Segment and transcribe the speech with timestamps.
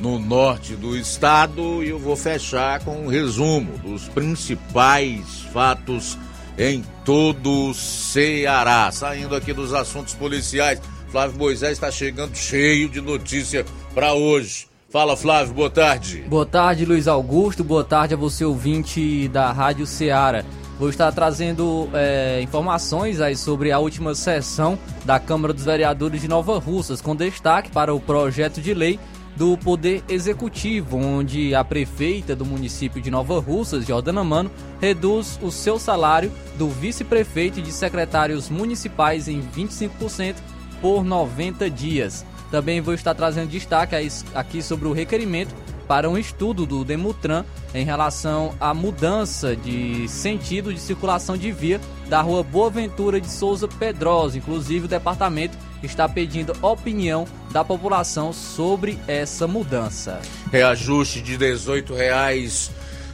[0.00, 6.16] no norte do estado e eu vou fechar com um resumo dos principais fatos
[6.56, 8.90] em todo o Ceará.
[8.92, 13.64] Saindo aqui dos assuntos policiais, Flávio Moisés está chegando cheio de notícia
[13.94, 14.66] para hoje.
[14.90, 16.24] Fala Flávio, boa tarde.
[16.28, 17.62] Boa tarde, Luiz Augusto.
[17.62, 20.44] Boa tarde a você, ouvinte da Rádio Ceará.
[20.78, 26.28] Vou estar trazendo é, informações aí sobre a última sessão da Câmara dos Vereadores de
[26.28, 28.98] Nova Russas, com destaque para o projeto de lei
[29.38, 34.50] do Poder Executivo, onde a prefeita do município de Nova Russas, Jordana Mano,
[34.80, 40.34] reduz o seu salário do vice-prefeito e de secretários municipais em 25%
[40.80, 42.26] por 90 dias.
[42.50, 43.94] Também vou estar trazendo destaque
[44.34, 45.54] aqui sobre o requerimento
[45.88, 47.44] para um estudo do Demutran
[47.74, 53.66] em relação à mudança de sentido de circulação de via da rua Boaventura de Souza
[53.66, 54.36] Pedrosa.
[54.36, 60.20] Inclusive, o departamento está pedindo opinião da população sobre essa mudança.
[60.52, 62.70] Reajuste de 18 reais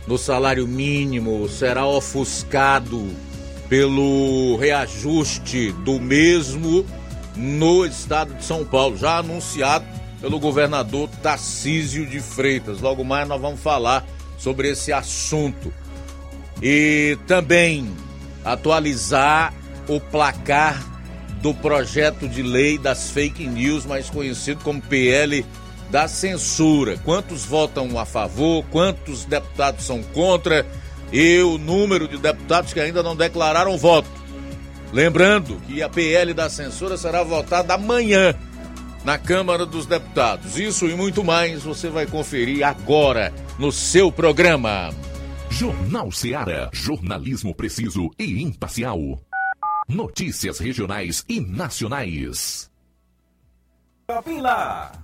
[0.06, 3.08] no salário mínimo será ofuscado
[3.68, 6.84] pelo reajuste do mesmo
[7.36, 9.84] no estado de São Paulo, já anunciado
[10.24, 12.80] pelo governador Tarcísio de Freitas.
[12.80, 14.06] Logo mais nós vamos falar
[14.38, 15.70] sobre esse assunto.
[16.62, 17.94] E também
[18.42, 19.52] atualizar
[19.86, 20.82] o placar
[21.42, 25.44] do projeto de lei das fake news, mais conhecido como PL
[25.90, 26.96] da censura.
[27.04, 30.64] Quantos votam a favor, quantos deputados são contra
[31.12, 34.08] e o número de deputados que ainda não declararam voto.
[34.90, 38.34] Lembrando que a PL da censura será votada amanhã
[39.04, 40.58] na Câmara dos Deputados.
[40.58, 44.90] Isso e muito mais você vai conferir agora no seu programa.
[45.50, 46.70] Jornal Seara.
[46.72, 49.20] Jornalismo preciso e imparcial.
[49.88, 52.70] Notícias regionais e nacionais.
[54.40, 55.03] Lá.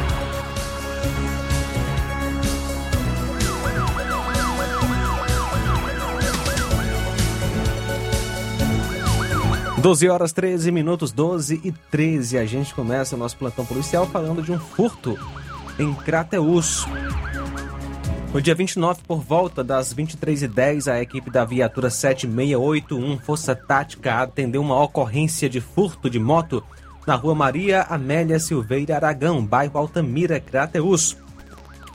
[9.81, 12.37] 12 horas 13 minutos, 12 e 13.
[12.37, 15.17] A gente começa o nosso plantão policial falando de um furto
[15.79, 16.85] em Crateus.
[18.31, 24.61] No dia 29, por volta das 23h10, a equipe da viatura 7681 Força Tática atendeu
[24.61, 26.63] uma ocorrência de furto de moto
[27.07, 31.17] na rua Maria Amélia Silveira Aragão, bairro Altamira, Crateus.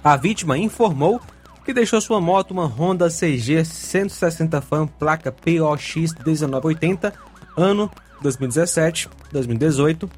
[0.03, 1.21] A vítima informou
[1.65, 7.13] que deixou sua moto, uma Honda CG 160 Fan, placa POX 1980,
[7.57, 7.91] ano
[8.23, 10.09] 2017, 2018,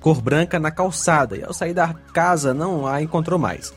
[0.00, 3.72] cor branca na calçada e ao sair da casa não a encontrou mais.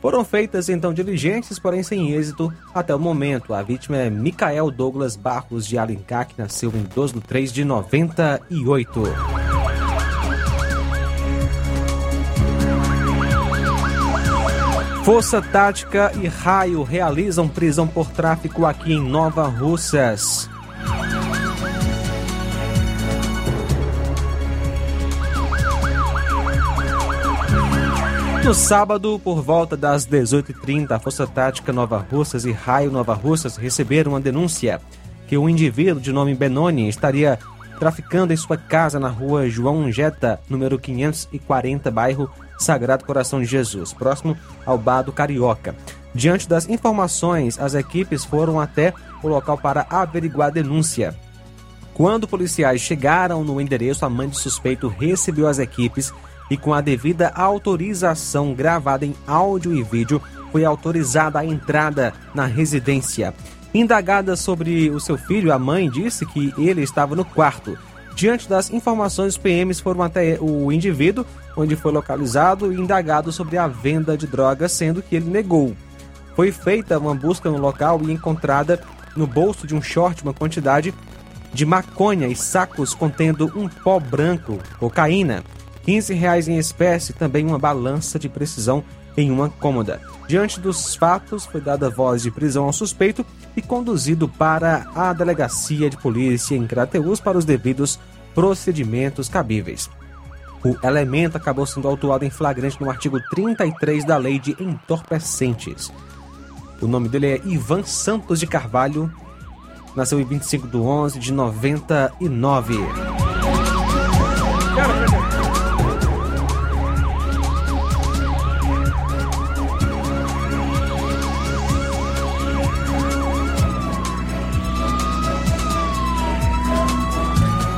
[0.00, 3.54] Foram feitas então diligências, porém sem êxito até o momento.
[3.54, 7.64] A vítima é Micael Douglas Barros de Alencar, que nasceu em 12 de 3 de
[7.64, 9.02] 98.
[15.04, 20.50] Força Tática e Raio realizam prisão por tráfico aqui em Nova Russas.
[28.44, 33.56] No sábado, por volta das 18h30, a Força Tática Nova Russas e Raio Nova Russas
[33.56, 34.82] receberam uma denúncia
[35.26, 37.38] que um indivíduo de nome Benoni estaria
[37.78, 43.94] traficando em sua casa na rua João Jeta, número 540, bairro Sagrado Coração de Jesus,
[43.94, 44.36] próximo
[44.66, 45.74] ao Bar do Carioca.
[46.14, 48.92] Diante das informações, as equipes foram até
[49.22, 51.16] o local para averiguar a denúncia.
[51.94, 56.12] Quando policiais chegaram no endereço, a mãe do suspeito recebeu as equipes
[56.50, 60.20] e com a devida autorização gravada em áudio e vídeo,
[60.52, 63.34] foi autorizada a entrada na residência.
[63.72, 67.76] Indagada sobre o seu filho, a mãe disse que ele estava no quarto.
[68.14, 71.26] Diante das informações, os PMs foram até o indivíduo,
[71.56, 75.74] onde foi localizado e indagado sobre a venda de drogas, sendo que ele negou.
[76.36, 78.80] Foi feita uma busca no local e encontrada
[79.16, 80.94] no bolso de um short uma quantidade
[81.52, 85.42] de maconha e sacos contendo um pó branco, cocaína.
[85.84, 88.82] 15 reais em espécie e também uma balança de precisão
[89.16, 90.00] em uma cômoda.
[90.26, 93.24] Diante dos fatos, foi dada voz de prisão ao suspeito
[93.56, 97.98] e conduzido para a delegacia de polícia em Crateus para os devidos
[98.34, 99.88] procedimentos cabíveis.
[100.64, 105.92] O elemento acabou sendo autuado em flagrante no artigo 33 da Lei de Entorpecentes.
[106.80, 109.12] O nome dele é Ivan Santos de Carvalho,
[109.94, 112.78] nasceu em 25 de 11 de 99.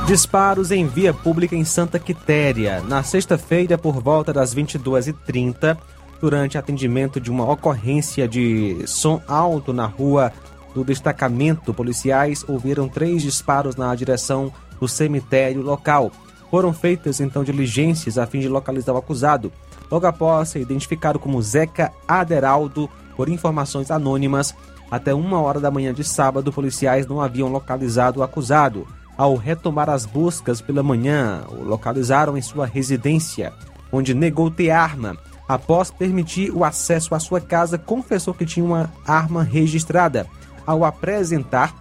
[0.07, 2.79] Disparos em via pública em Santa Quitéria.
[2.79, 5.77] Na sexta-feira, por volta das 22h30,
[6.21, 10.31] durante atendimento de uma ocorrência de som alto na rua
[10.73, 14.49] do destacamento, policiais ouviram três disparos na direção
[14.79, 16.09] do cemitério local.
[16.49, 19.51] Foram feitas então diligências a fim de localizar o acusado.
[19.91, 24.55] Logo após ser identificado como Zeca Aderaldo por informações anônimas,
[24.89, 28.87] até uma hora da manhã de sábado, policiais não haviam localizado o acusado.
[29.17, 33.51] Ao retomar as buscas pela manhã, o localizaram em sua residência,
[33.91, 35.17] onde negou ter arma.
[35.47, 40.27] Após permitir o acesso à sua casa, confessou que tinha uma arma registrada.
[40.65, 41.73] Ao apresentar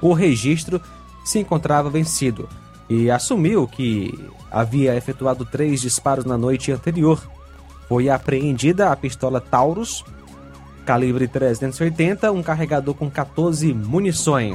[0.00, 0.80] o registro,
[1.24, 2.48] se encontrava vencido
[2.88, 4.18] e assumiu que
[4.50, 7.22] havia efetuado três disparos na noite anterior.
[7.88, 10.04] Foi apreendida a pistola Taurus,
[10.84, 14.54] calibre 380, um carregador com 14 munições.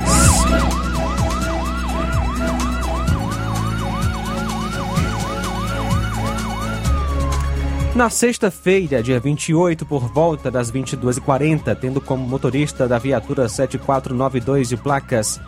[7.97, 14.77] Na sexta-feira, dia 28, por volta das 22h40, tendo como motorista da viatura 7492 de
[14.77, 15.41] placas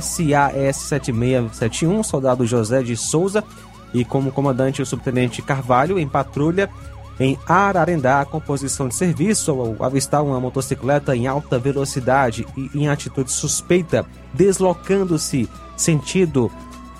[0.00, 3.44] SAS 7671, soldado José de Souza,
[3.94, 6.68] e como comandante o subtenente Carvalho, em patrulha
[7.20, 12.88] em Ararendá, a composição de serviço ao avistar uma motocicleta em alta velocidade e em
[12.88, 16.50] atitude suspeita, deslocando-se sentido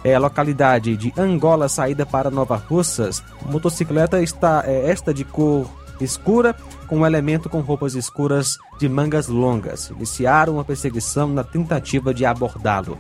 [0.07, 3.25] é, localidade de Angola, saída para Nova Russas.
[3.45, 5.69] A motocicleta está é, esta de cor
[6.01, 6.55] escura,
[6.87, 9.91] com um elemento com roupas escuras de mangas longas.
[9.91, 12.97] Iniciaram uma perseguição na tentativa de abordá-lo.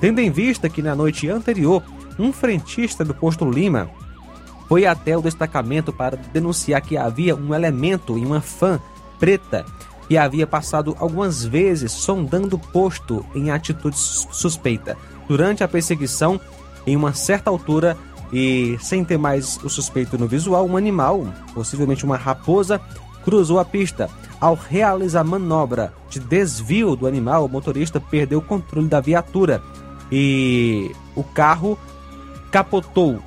[0.00, 1.84] Tendo em vista que na noite anterior,
[2.18, 3.88] um frentista do posto Lima
[4.68, 8.80] foi até o destacamento para denunciar que havia um elemento em uma fã
[9.20, 9.64] preta
[10.08, 14.96] que havia passado algumas vezes sondando o posto em atitude suspeita
[15.30, 16.40] durante a perseguição,
[16.84, 17.96] em uma certa altura
[18.32, 22.80] e sem ter mais o suspeito no visual, um animal, possivelmente uma raposa,
[23.24, 24.10] cruzou a pista.
[24.40, 29.62] Ao realizar manobra de desvio do animal, o motorista perdeu o controle da viatura
[30.10, 31.78] e o carro
[32.50, 33.22] capotou.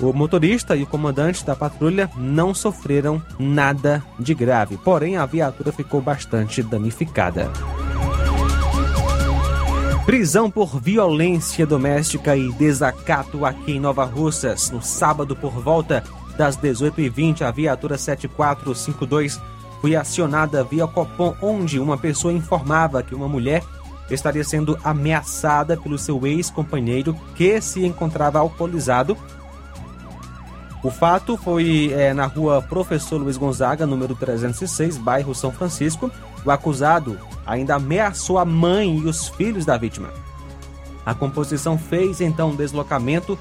[0.00, 5.70] O motorista e o comandante da patrulha não sofreram nada de grave, porém a viatura
[5.70, 7.50] ficou bastante danificada.
[10.04, 14.68] Prisão por violência doméstica e desacato aqui em Nova Russas.
[14.70, 16.02] No sábado, por volta
[16.36, 19.40] das 18h20, a viatura 7452
[19.80, 23.62] foi acionada via Copom, onde uma pessoa informava que uma mulher
[24.10, 29.16] estaria sendo ameaçada pelo seu ex-companheiro que se encontrava alcoolizado.
[30.82, 36.10] O fato foi é, na rua Professor Luiz Gonzaga, número 306, bairro São Francisco.
[36.44, 40.10] O acusado ainda ameaçou a mãe e os filhos da vítima.
[41.06, 43.38] A composição fez então um deslocamento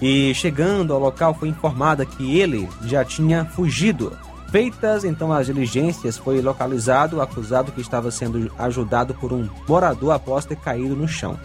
[0.00, 4.16] e, chegando ao local, foi informada que ele já tinha fugido.
[4.50, 10.12] Feitas então as diligências, foi localizado o acusado que estava sendo ajudado por um morador
[10.12, 11.38] após ter caído no chão.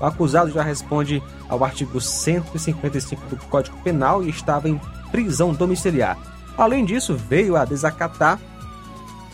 [0.00, 4.80] O acusado já responde ao artigo 155 do Código Penal e estava em
[5.12, 6.16] prisão domiciliar.
[6.56, 8.38] Além disso, veio a desacatar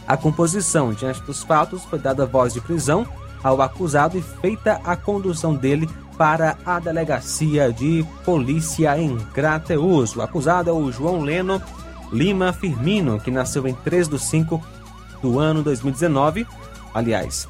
[0.06, 0.92] a composição.
[0.92, 3.06] Diante dos fatos, foi dada voz de prisão
[3.42, 10.16] ao acusado e feita a condução dele para a delegacia de polícia em Crateus.
[10.16, 11.62] O acusado é o João Leno
[12.12, 14.64] Lima Firmino, que nasceu em 3 de 5
[15.20, 16.46] do ano 2019.
[16.94, 17.49] Aliás,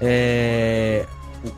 [0.00, 1.06] é,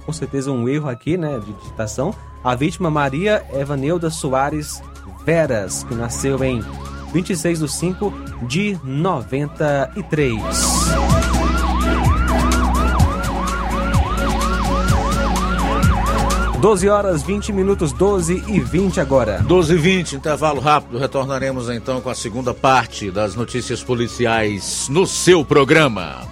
[0.05, 2.15] com certeza um erro aqui, né, de digitação.
[2.43, 4.83] A vítima Maria Evaneuda Soares
[5.25, 6.63] Veras, que nasceu em
[7.13, 8.13] 26 de 5
[8.47, 10.43] de 93.
[16.63, 19.41] 12 horas 20 minutos, 12 e 20 agora.
[19.41, 20.97] 12 e 20, intervalo rápido.
[20.97, 26.32] Retornaremos então com a segunda parte das notícias policiais no seu programa.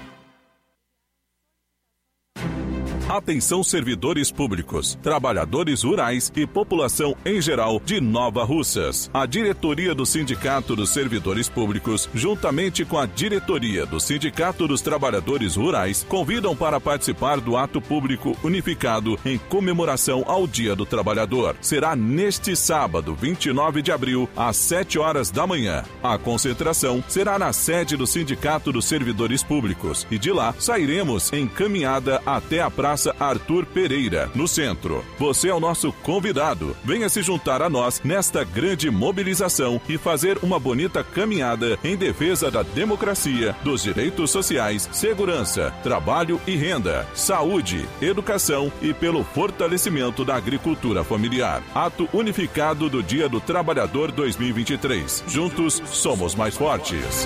[3.09, 9.09] Atenção servidores públicos, trabalhadores rurais e população em geral de Nova Russas.
[9.13, 15.55] A diretoria do Sindicato dos Servidores Públicos, juntamente com a diretoria do Sindicato dos Trabalhadores
[15.55, 21.57] Rurais, convidam para participar do ato público unificado em comemoração ao Dia do Trabalhador.
[21.59, 25.83] Será neste sábado, 29 de abril, às 7 horas da manhã.
[26.01, 31.45] A concentração será na sede do Sindicato dos Servidores Públicos e de lá sairemos em
[31.45, 35.01] caminhada até a Praça Arthur Pereira, no centro.
[35.17, 36.75] Você é o nosso convidado.
[36.83, 42.51] Venha se juntar a nós nesta grande mobilização e fazer uma bonita caminhada em defesa
[42.51, 50.35] da democracia, dos direitos sociais, segurança, trabalho e renda, saúde, educação e pelo fortalecimento da
[50.35, 51.63] agricultura familiar.
[51.73, 55.23] Ato unificado do Dia do Trabalhador 2023.
[55.29, 57.25] Juntos somos mais fortes.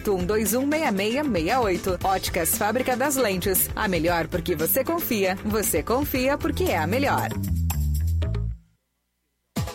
[0.00, 2.04] 81216668.
[2.04, 3.68] Óticas Fábrica das Lentes.
[3.74, 5.36] A melhor porque você confia.
[5.44, 7.28] Você confia porque é a melhor.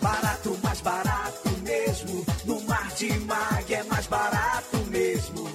[0.01, 2.25] Barato, mais barato mesmo.
[2.45, 5.49] No Mar de Mag é mais barato mesmo.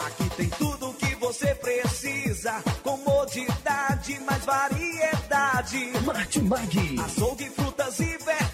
[0.00, 2.62] Aqui tem tudo o que você precisa.
[2.82, 5.92] Comodidade, mais variedade.
[6.04, 7.00] Martimag.
[7.04, 8.53] Açougue, frutas e verduras.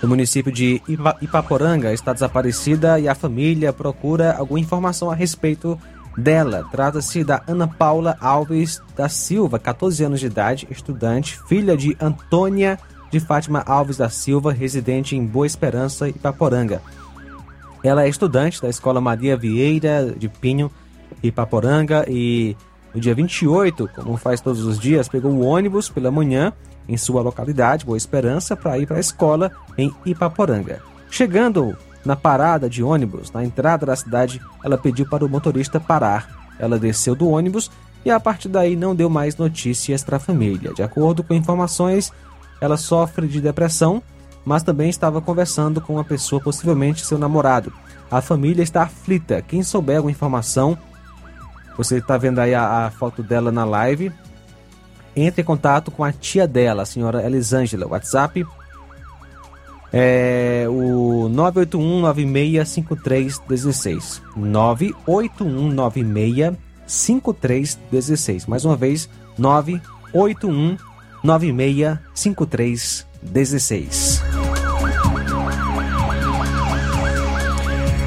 [0.00, 5.78] do município de Ipa- Ipaporanga está desaparecida e a família procura alguma informação a respeito
[6.16, 6.66] dela.
[6.72, 12.78] Trata-se da Ana Paula Alves da Silva, 14 anos de idade, estudante, filha de Antônia
[13.10, 16.80] de Fátima Alves da Silva, residente em Boa Esperança, Ipaporanga.
[17.82, 20.70] Ela é estudante da Escola Maria Vieira de Pinho,
[21.22, 22.56] Ipaporanga, e
[22.94, 26.52] no dia 28, como faz todos os dias, pegou o ônibus pela manhã
[26.88, 30.82] em sua localidade, Boa Esperança, para ir para a escola em Ipaporanga.
[31.10, 36.52] Chegando na parada de ônibus, na entrada da cidade, ela pediu para o motorista parar.
[36.58, 37.70] Ela desceu do ônibus
[38.04, 40.72] e a partir daí não deu mais notícias para a família.
[40.72, 42.12] De acordo com informações,
[42.60, 44.02] ela sofre de depressão,
[44.44, 47.72] mas também estava conversando com uma pessoa, possivelmente seu namorado.
[48.10, 49.40] A família está aflita.
[49.42, 50.76] Quem souber alguma informação,
[51.76, 54.12] você está vendo aí a, a foto dela na live.
[55.14, 57.86] Entre em contato com a tia dela, a senhora Elisângela.
[57.86, 58.46] WhatsApp
[59.92, 64.22] é o 981965316.
[66.86, 68.48] 981965316.
[68.48, 69.10] Mais uma vez,
[71.24, 74.22] 981965316.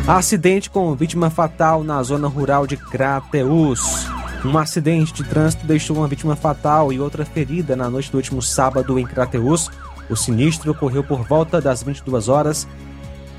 [0.08, 4.06] Acidente com vítima fatal na zona rural de Crateus.
[4.44, 8.42] Um acidente de trânsito deixou uma vítima fatal e outra ferida na noite do último
[8.42, 9.72] sábado em Crateus.
[10.10, 12.68] O sinistro ocorreu por volta das 22 horas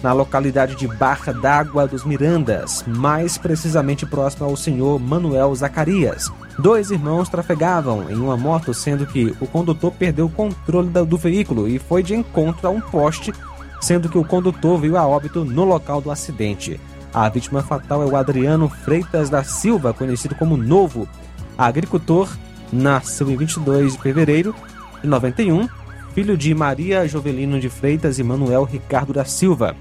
[0.04, 6.30] na localidade de Barra d'Água dos Mirandas, mais precisamente próximo ao senhor Manuel Zacarias.
[6.58, 11.66] Dois irmãos trafegavam em uma moto, sendo que o condutor perdeu o controle do veículo
[11.66, 13.32] e foi de encontro a um poste,
[13.80, 16.78] sendo que o condutor veio a óbito no local do acidente.
[17.14, 21.08] A vítima fatal é o Adriano Freitas da Silva, conhecido como Novo.
[21.56, 22.28] Agricultor,
[22.70, 24.54] nasceu em 22 de fevereiro
[25.00, 25.66] de 91,
[26.14, 29.74] filho de Maria Jovelino de Freitas e Manuel Ricardo da Silva.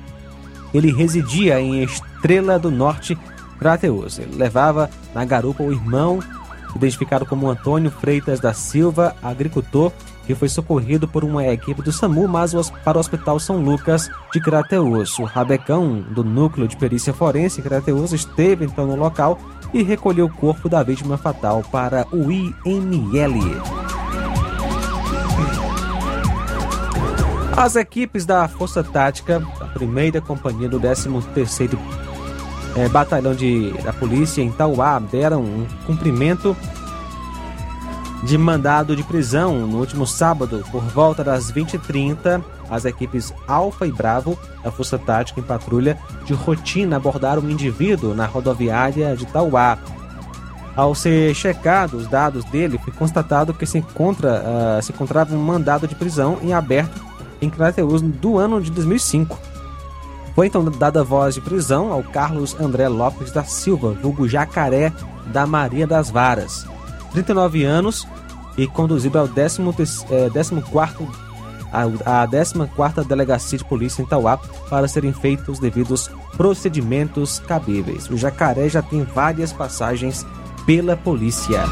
[0.74, 3.18] Ele residia em Estrela do Norte,
[3.60, 4.20] Crateus.
[4.20, 6.20] Ele levava na garupa o irmão,
[6.76, 9.92] identificado como Antônio Freitas da Silva, agricultor,
[10.26, 14.40] que foi socorrido por uma equipe do SAMU, mas para o Hospital São Lucas de
[14.40, 15.20] Crateus.
[15.20, 19.40] O rabecão do Núcleo de Perícia Forense Crateus esteve então no local
[19.74, 24.03] e recolheu o corpo da vítima fatal para o IML.
[27.56, 31.78] As equipes da Força Tática, da primeira companhia do 13º
[32.76, 36.58] eh, Batalhão de, da Polícia em Tauá deram um cumprimento
[38.24, 42.44] de mandado de prisão no último sábado, por volta das 20h30.
[42.70, 48.16] As equipes Alfa e Bravo, da Força Tática em patrulha de rotina, abordaram um indivíduo
[48.16, 49.78] na rodoviária de Tauá.
[50.76, 55.40] Ao ser checado os dados dele, foi constatado que se, encontra, ah, se encontrava um
[55.40, 57.13] mandado de prisão em aberto
[57.44, 59.38] em Crateus do ano de 2005.
[60.36, 64.92] Foi então dada voz de prisão ao Carlos André Lopes da Silva, vulgo Jacaré
[65.28, 66.66] da Maria das Varas,
[67.12, 68.08] 39 anos
[68.58, 69.62] e conduzido ao 14
[70.10, 71.08] eh, 14º
[71.72, 74.38] a 14ª Delegacia de Polícia em Tauá
[74.70, 78.10] para serem feitos os devidos procedimentos cabíveis.
[78.10, 80.26] O Jacaré já tem várias passagens
[80.66, 81.64] pela polícia.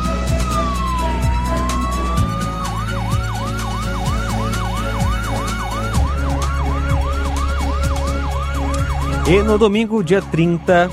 [9.32, 10.91] E no domingo, dia 30,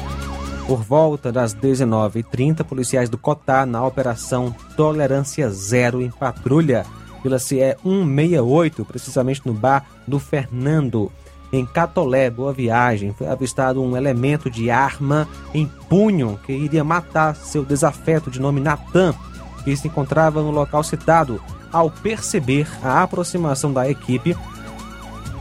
[0.68, 6.86] por volta das 19h30, policiais do Cotá, na Operação Tolerância Zero em patrulha
[7.20, 11.10] pela CE 168, precisamente no bar do Fernando,
[11.52, 17.34] em Catolé, Boa Viagem, foi avistado um elemento de arma em punho que iria matar
[17.34, 19.16] seu desafeto de nome Natan,
[19.64, 21.42] que se encontrava no local citado.
[21.72, 24.36] Ao perceber a aproximação da equipe,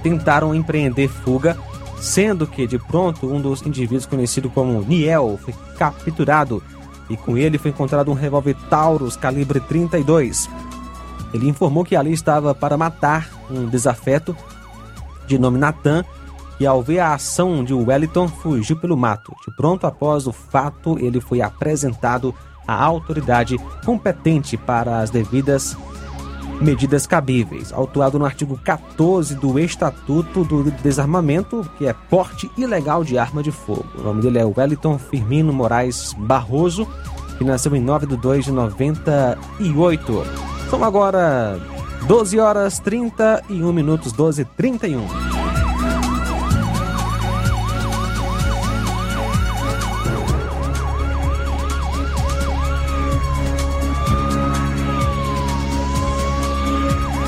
[0.02, 1.56] tentaram empreender fuga,
[2.00, 6.62] sendo que de pronto um dos indivíduos conhecido como Niel foi capturado
[7.10, 10.50] e com ele foi encontrado um revólver Taurus calibre 32.
[11.34, 14.36] Ele informou que ali estava para matar um desafeto
[15.26, 16.04] de nome Natan
[16.60, 19.34] e ao ver a ação de Wellington fugiu pelo mato.
[19.46, 22.34] De pronto após o fato, ele foi apresentado
[22.68, 25.78] à autoridade competente para as devidas
[26.62, 33.18] medidas cabíveis, autuado no artigo 14 do Estatuto do Desarmamento, que é porte ilegal de
[33.18, 33.86] arma de fogo.
[33.98, 36.88] O nome dele é Wellington Firmino Moraes Barroso,
[37.38, 40.24] que nasceu em 9 de 2 de 98.
[40.70, 41.60] São agora
[42.08, 45.37] 12 horas 31 minutos, 12 e 31.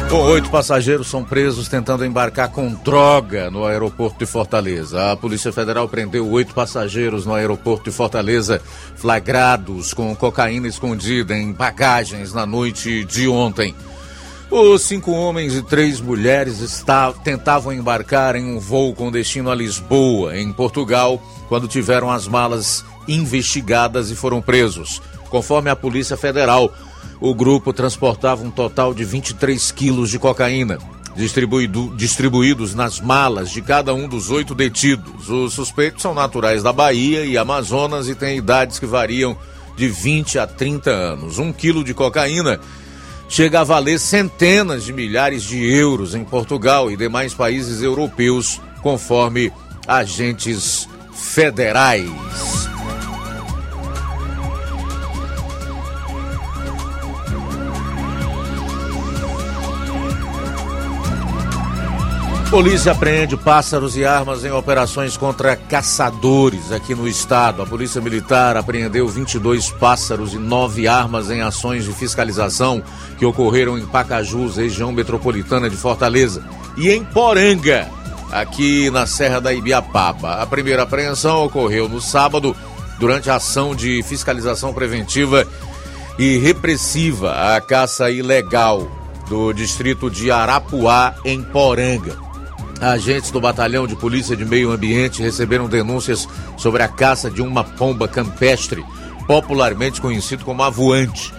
[0.09, 5.11] Bom, oito passageiros são presos tentando embarcar com droga no aeroporto de Fortaleza.
[5.11, 8.59] A Polícia Federal prendeu oito passageiros no aeroporto de Fortaleza,
[8.95, 13.75] flagrados com cocaína escondida em bagagens na noite de ontem.
[14.49, 16.83] Os cinco homens e três mulheres
[17.23, 22.83] tentavam embarcar em um voo com destino a Lisboa, em Portugal, quando tiveram as malas
[23.07, 24.99] investigadas e foram presos.
[25.29, 26.73] Conforme a Polícia Federal,
[27.19, 30.77] o grupo transportava um total de 23 quilos de cocaína,
[31.15, 35.29] distribuído, distribuídos nas malas de cada um dos oito detidos.
[35.29, 39.37] Os suspeitos são naturais da Bahia e Amazonas e têm idades que variam
[39.75, 41.39] de 20 a 30 anos.
[41.39, 42.59] Um quilo de cocaína
[43.27, 49.51] chega a valer centenas de milhares de euros em Portugal e demais países europeus, conforme
[49.87, 52.78] agentes federais.
[62.49, 67.61] Polícia apreende pássaros e armas em operações contra caçadores aqui no estado.
[67.61, 72.81] A Polícia Militar apreendeu 22 pássaros e 9 armas em ações de fiscalização
[73.19, 76.43] que ocorreram em Pacajus, região metropolitana de Fortaleza,
[76.75, 77.87] e em Poranga,
[78.31, 80.41] aqui na Serra da Ibiapaba.
[80.41, 82.55] A primeira apreensão ocorreu no sábado,
[82.97, 85.45] durante a ação de fiscalização preventiva
[86.17, 88.89] e repressiva à caça ilegal
[89.29, 92.28] do distrito de Arapuá, em Poranga.
[92.81, 97.61] Agentes do Batalhão de Polícia de Meio Ambiente receberam denúncias sobre a caça de uma
[97.63, 98.85] pomba campestre,
[99.27, 101.33] popularmente conhecido como avoante.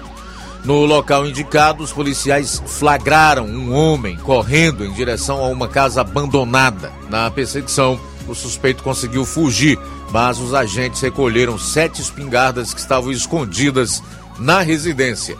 [0.64, 6.92] No local indicado, os policiais flagraram um homem correndo em direção a uma casa abandonada.
[7.09, 7.98] Na perseguição,
[8.29, 9.79] o suspeito conseguiu fugir,
[10.11, 14.03] mas os agentes recolheram sete espingardas que estavam escondidas
[14.38, 15.38] na residência.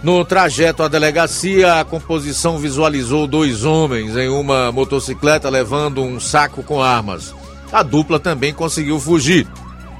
[0.00, 6.62] No trajeto à delegacia, a composição visualizou dois homens em uma motocicleta levando um saco
[6.62, 7.34] com armas.
[7.72, 9.46] A dupla também conseguiu fugir,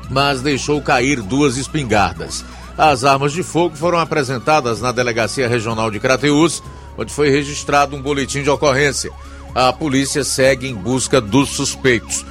[0.08, 2.44] mas deixou cair duas espingardas.
[2.76, 6.62] As armas de fogo foram apresentadas na Delegacia Regional de Crateús,
[6.96, 9.10] onde foi registrado um boletim de ocorrência.
[9.52, 12.24] A polícia segue em busca dos suspeitos.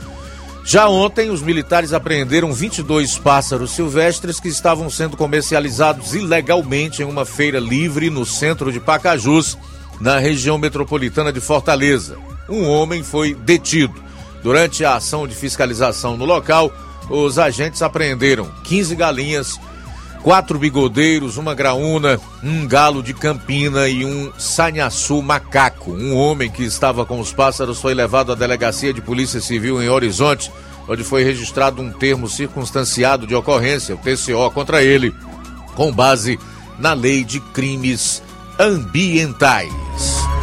[0.67, 7.23] Já ontem, os militares apreenderam 22 pássaros silvestres que estavam sendo comercializados ilegalmente em uma
[7.25, 9.58] feira livre no centro de Pacajus,
[10.01, 12.17] na região metropolitana de Fortaleza.
[12.49, 13.95] Um homem foi detido.
[14.43, 16.69] Durante a ação de fiscalização no local,
[17.10, 19.58] os agentes apreenderam 15 galinhas,
[20.21, 25.91] quatro bigodeiros, uma graúna, um galo de campina e um sanhaçu macaco.
[25.91, 29.89] Um homem que estava com os pássaros foi levado à delegacia de polícia civil em
[29.89, 30.51] Horizonte,
[30.88, 35.13] onde foi registrado um termo circunstanciado de ocorrência, o TCO, contra ele,
[35.75, 36.39] com base
[36.80, 38.21] na lei de crimes
[38.60, 40.37] ambientais.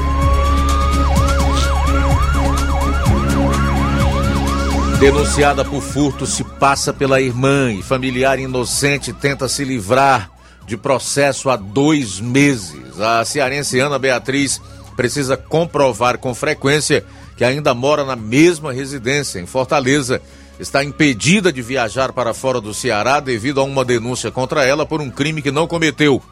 [5.04, 10.30] Denunciada por furto, se passa pela irmã e familiar inocente tenta se livrar
[10.66, 12.98] de processo há dois meses.
[12.98, 14.62] A cearense Ana Beatriz
[14.96, 17.04] precisa comprovar com frequência
[17.36, 20.22] que ainda mora na mesma residência, em Fortaleza.
[20.58, 25.02] Está impedida de viajar para fora do Ceará devido a uma denúncia contra ela por
[25.02, 26.22] um crime que não cometeu.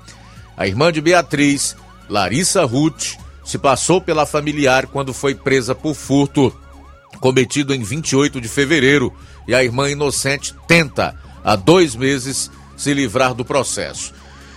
[0.57, 1.77] A irmã de Beatriz,
[2.09, 6.51] Larissa Ruth, se passou pela familiar quando foi presa por furto
[7.23, 9.15] cometido em 28 de fevereiro,
[9.47, 14.13] e a irmã inocente tenta, há dois meses, se livrar do processo.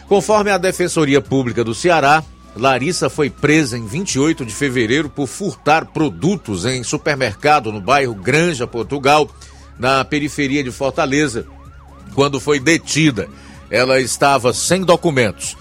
[0.07, 2.23] Conforme a Defensoria Pública do Ceará,
[2.55, 8.65] Larissa foi presa em 28 de fevereiro por furtar produtos em supermercado no bairro Granja,
[8.65, 9.29] Portugal,
[9.77, 11.45] na periferia de Fortaleza.
[12.15, 13.27] Quando foi detida,
[13.69, 15.55] ela estava sem documentos.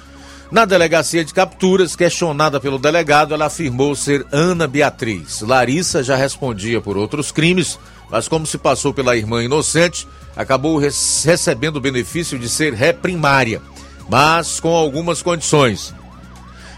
[0.54, 5.40] Na delegacia de capturas, questionada pelo delegado, ela afirmou ser Ana Beatriz.
[5.40, 7.76] Larissa já respondia por outros crimes,
[8.08, 13.60] mas como se passou pela irmã inocente, acabou recebendo o benefício de ser ré primária,
[14.08, 15.92] mas com algumas condições.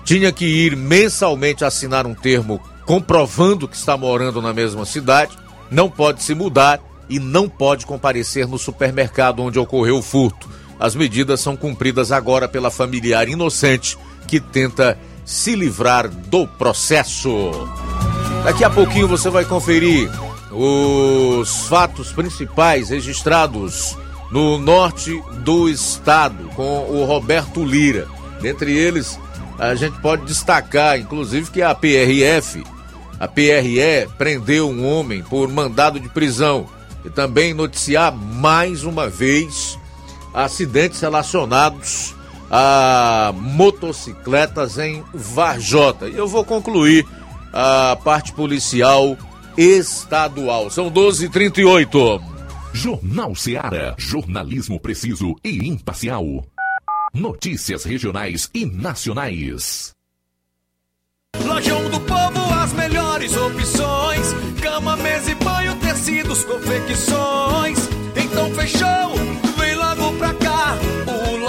[0.06, 5.36] Tinha que ir mensalmente assinar um termo comprovando que está morando na mesma cidade,
[5.70, 10.55] não pode se mudar e não pode comparecer no supermercado onde ocorreu o furto.
[10.78, 17.50] As medidas são cumpridas agora pela familiar inocente que tenta se livrar do processo.
[18.44, 20.10] Daqui a pouquinho você vai conferir
[20.52, 23.96] os fatos principais registrados
[24.30, 28.06] no norte do estado com o Roberto Lira.
[28.40, 29.18] Dentre eles,
[29.58, 32.62] a gente pode destacar, inclusive, que a PRF,
[33.18, 36.66] a PRE, prendeu um homem por mandado de prisão
[37.04, 39.78] e também noticiar mais uma vez
[40.36, 42.14] acidentes relacionados
[42.50, 46.08] a motocicletas em Varjota.
[46.08, 47.06] E eu vou concluir
[47.52, 49.16] a parte policial
[49.56, 50.70] estadual.
[50.70, 52.22] São 12h38.
[52.74, 53.94] Jornal Seara.
[53.96, 56.44] Jornalismo preciso e imparcial.
[57.14, 59.94] Notícias regionais e nacionais.
[61.42, 67.78] Lojão do Povo, as melhores opções: cama, mesa e banho, tecidos, confecções.
[68.16, 69.15] Então fechou,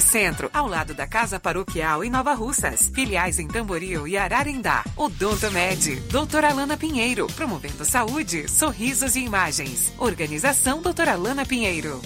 [0.00, 2.90] Centro, ao lado da Casa Paroquial em Nova Russas.
[2.94, 4.84] Filiais em Tamboril e Ararendá.
[4.96, 9.92] Odonto Med, doutora Alana Pinheiro, promovendo saúde, sorrisos e imagens.
[9.98, 12.00] Organização doutora Alana Pinheiro.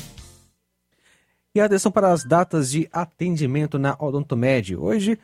[1.54, 4.76] E atenção para as datas de atendimento na Odontomed.
[4.76, 5.18] Hoje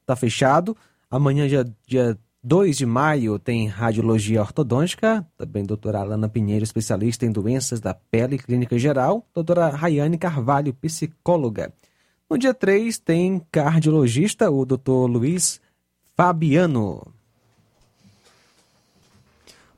[0.00, 0.76] está fechado.
[1.10, 5.24] Amanhã, dia, dia 2 de maio, tem radiologia ortodôntica.
[5.36, 9.24] Também doutora Alana Pinheiro, especialista em doenças da pele e clínica geral.
[9.32, 11.72] Doutora Rayane Carvalho, psicóloga.
[12.28, 15.60] No dia 3 tem cardiologista, o doutor Luiz
[16.16, 17.14] Fabiano.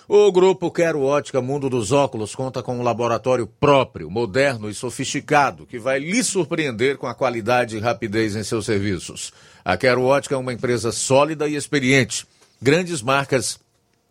[0.07, 5.65] O grupo Quero Ótica Mundo dos Óculos conta com um laboratório próprio, moderno e sofisticado,
[5.65, 9.31] que vai lhe surpreender com a qualidade e rapidez em seus serviços.
[9.63, 12.27] A Quero Ótica é uma empresa sólida e experiente.
[12.61, 13.57] Grandes marcas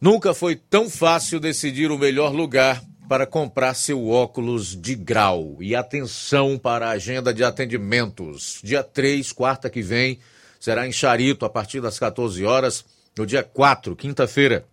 [0.00, 5.56] Nunca foi tão fácil decidir o melhor lugar para comprar seu óculos de grau.
[5.60, 8.60] E atenção para a agenda de atendimentos.
[8.62, 10.18] Dia 3, quarta que vem,
[10.60, 12.84] será em Charito a partir das 14 horas.
[13.16, 14.66] No dia 4, quinta-feira,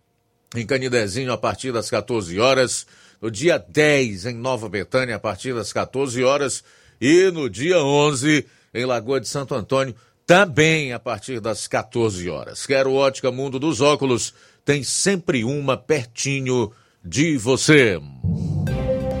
[0.54, 2.86] em Canidezinho a partir das 14 horas.
[3.20, 6.62] No dia 10, em Nova Betânia a partir das 14 horas.
[7.00, 9.94] E no dia 11, em Lagoa de Santo Antônio,
[10.26, 12.66] também a partir das 14 horas.
[12.66, 16.72] Quero ótica Mundo dos Óculos tem sempre uma pertinho
[17.04, 18.00] de você.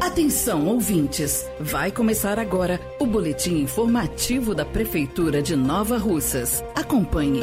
[0.00, 1.44] Atenção, ouvintes!
[1.58, 6.62] Vai começar agora o boletim informativo da Prefeitura de Nova Russas.
[6.74, 7.42] Acompanhe.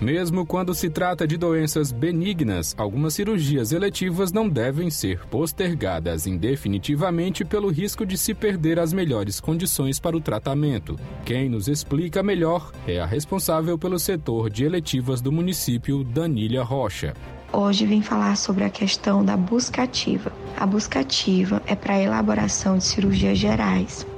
[0.00, 7.44] Mesmo quando se trata de doenças benignas, algumas cirurgias eletivas não devem ser postergadas indefinitivamente
[7.44, 10.98] pelo risco de se perder as melhores condições para o tratamento.
[11.24, 17.14] Quem nos explica melhor é a responsável pelo setor de eletivas do município, Danília Rocha.
[17.52, 20.32] Hoje vim falar sobre a questão da busca ativa.
[20.56, 24.06] A busca ativa é para a elaboração de cirurgias gerais.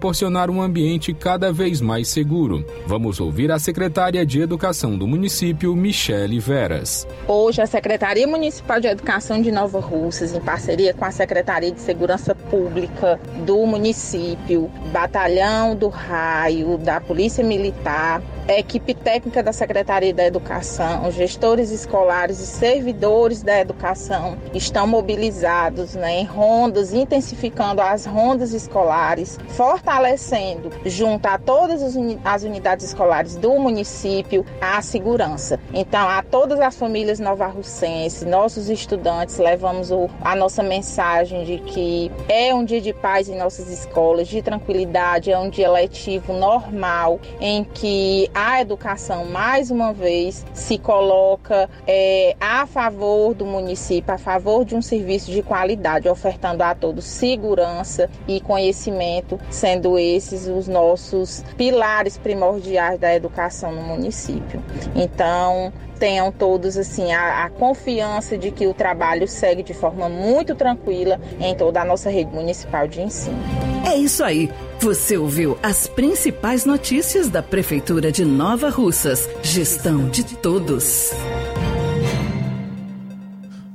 [0.00, 2.64] proporcionar um ambiente cada vez mais seguro.
[2.86, 7.06] Vamos ouvir a secretária de Educação do município, Michele Veras.
[7.28, 11.80] Hoje, a Secretaria Municipal de Educação de Nova Russas, em parceria com a Secretaria de
[11.82, 20.12] Segurança Pública do município, Batalhão do Raio, da Polícia Militar, a equipe técnica da Secretaria
[20.12, 28.04] da Educação, gestores escolares e servidores da educação estão mobilizados né, em rondas, intensificando as
[28.04, 31.80] rondas escolares, fortalecendo, junto a todas
[32.24, 35.60] as unidades escolares do município, a segurança.
[35.72, 42.10] Então, a todas as famílias novarrucenses, nossos estudantes, levamos o, a nossa mensagem de que
[42.28, 47.20] é um dia de paz em nossas escolas, de tranquilidade, é um dia letivo normal,
[47.40, 54.16] em que a educação, mais uma vez, se coloca é, a favor do município, a
[54.16, 60.66] favor de um serviço de qualidade, ofertando a todos segurança e conhecimento, sendo esses os
[60.66, 64.62] nossos pilares primordiais da educação no município.
[64.96, 65.70] Então,
[66.00, 71.20] tenham todos assim a, a, confiança de que o trabalho segue de forma muito tranquila
[71.38, 73.38] em toda a nossa rede municipal de ensino.
[73.86, 74.50] É isso aí.
[74.80, 79.28] Você ouviu as principais notícias da Prefeitura de Nova Russas.
[79.42, 81.12] Gestão de todos.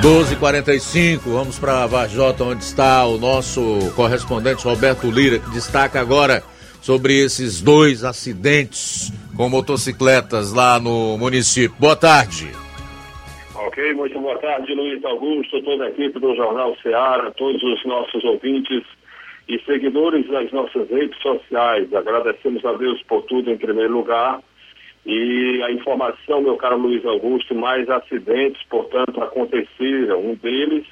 [0.01, 1.34] 12:45.
[1.34, 6.41] Vamos para Vajota, onde está o nosso correspondente Roberto Lira, que destaca agora
[6.82, 11.76] sobre esses dois acidentes com motocicletas lá no município.
[11.78, 12.49] Boa tarde.
[13.80, 18.84] Muito boa tarde, Luiz Augusto, toda a equipe do Jornal Ceará, todos os nossos ouvintes
[19.47, 21.91] e seguidores das nossas redes sociais.
[21.93, 24.41] Agradecemos a Deus por tudo em primeiro lugar.
[25.05, 30.19] E a informação, meu caro Luiz Augusto, mais acidentes, portanto, aconteceram.
[30.19, 30.86] Um deles,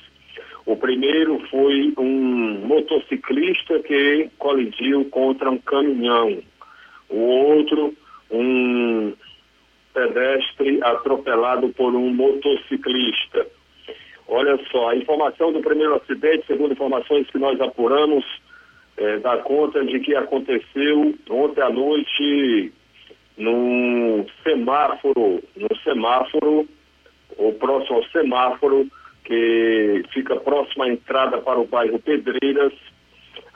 [0.65, 6.41] o primeiro foi um motociclista que colidiu contra um caminhão.
[7.09, 7.93] O outro,
[8.31, 9.13] um
[9.97, 13.47] pedestre atropelado por um motociclista.
[14.27, 18.23] Olha só, a informação do primeiro acidente, segundo informações que nós apuramos,
[18.97, 22.71] é, dá conta de que aconteceu ontem à noite
[23.37, 26.67] num semáforo, no semáforo,
[27.37, 28.87] ou próximo ao semáforo,
[29.23, 32.73] que fica próximo à entrada para o bairro Pedreiras,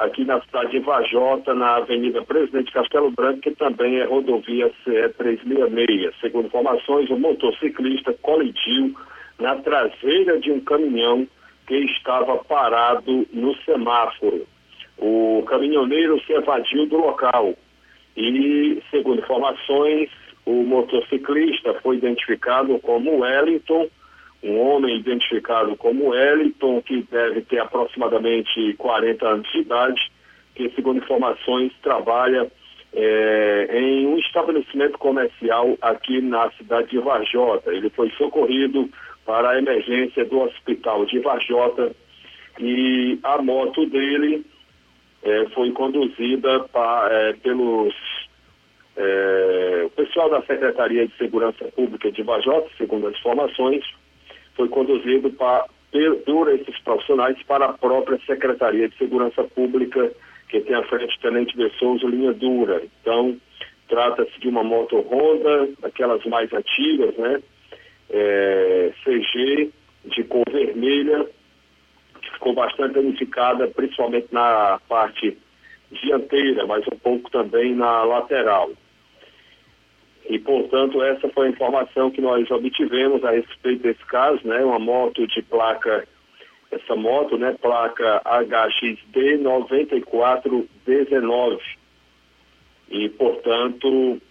[0.01, 5.09] aqui na cidade de Vajota, na Avenida Presidente Castelo Branco, que também é rodovia CE
[5.17, 6.15] 366.
[6.19, 8.95] Segundo informações, o motociclista colidiu
[9.39, 11.27] na traseira de um caminhão
[11.71, 14.45] porque estava parado no semáforo.
[14.97, 17.55] O caminhoneiro se evadiu do local
[18.17, 20.09] e, segundo informações,
[20.45, 23.87] o motociclista foi identificado como Wellington,
[24.43, 30.11] um homem identificado como Wellington, que deve ter aproximadamente 40 anos de idade,
[30.55, 32.51] que, segundo informações, trabalha
[32.93, 37.73] é, em um estabelecimento comercial aqui na cidade de Varjota.
[37.73, 38.89] Ele foi socorrido
[39.25, 41.95] para a emergência do hospital de Varjota
[42.59, 44.45] e a moto dele
[45.23, 47.93] é, foi conduzida pa, é, pelos
[48.97, 53.85] é, o pessoal da Secretaria de Segurança Pública de Varjota, segundo as informações,
[54.55, 55.65] foi conduzido pa,
[56.25, 60.11] por esses profissionais para a própria Secretaria de Segurança Pública
[60.51, 62.83] que tem à frente o Tenente de Souza, linha dura.
[63.01, 63.37] Então,
[63.87, 67.41] trata-se de uma moto Honda, daquelas mais antigas, né?
[68.09, 69.71] É, CG,
[70.05, 71.25] de cor vermelha,
[72.21, 75.37] que ficou bastante danificada, principalmente na parte
[75.89, 78.71] dianteira, mas um pouco também na lateral.
[80.29, 84.63] E, portanto, essa foi a informação que nós obtivemos a respeito desse caso, né?
[84.63, 86.07] Uma moto de placa
[86.71, 91.61] essa moto, né, placa HXD 9419.
[92.89, 94.21] E, portanto,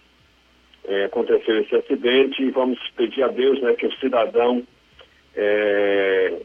[0.85, 4.65] é, aconteceu esse acidente e vamos pedir a Deus né, que o cidadão
[5.35, 6.41] é,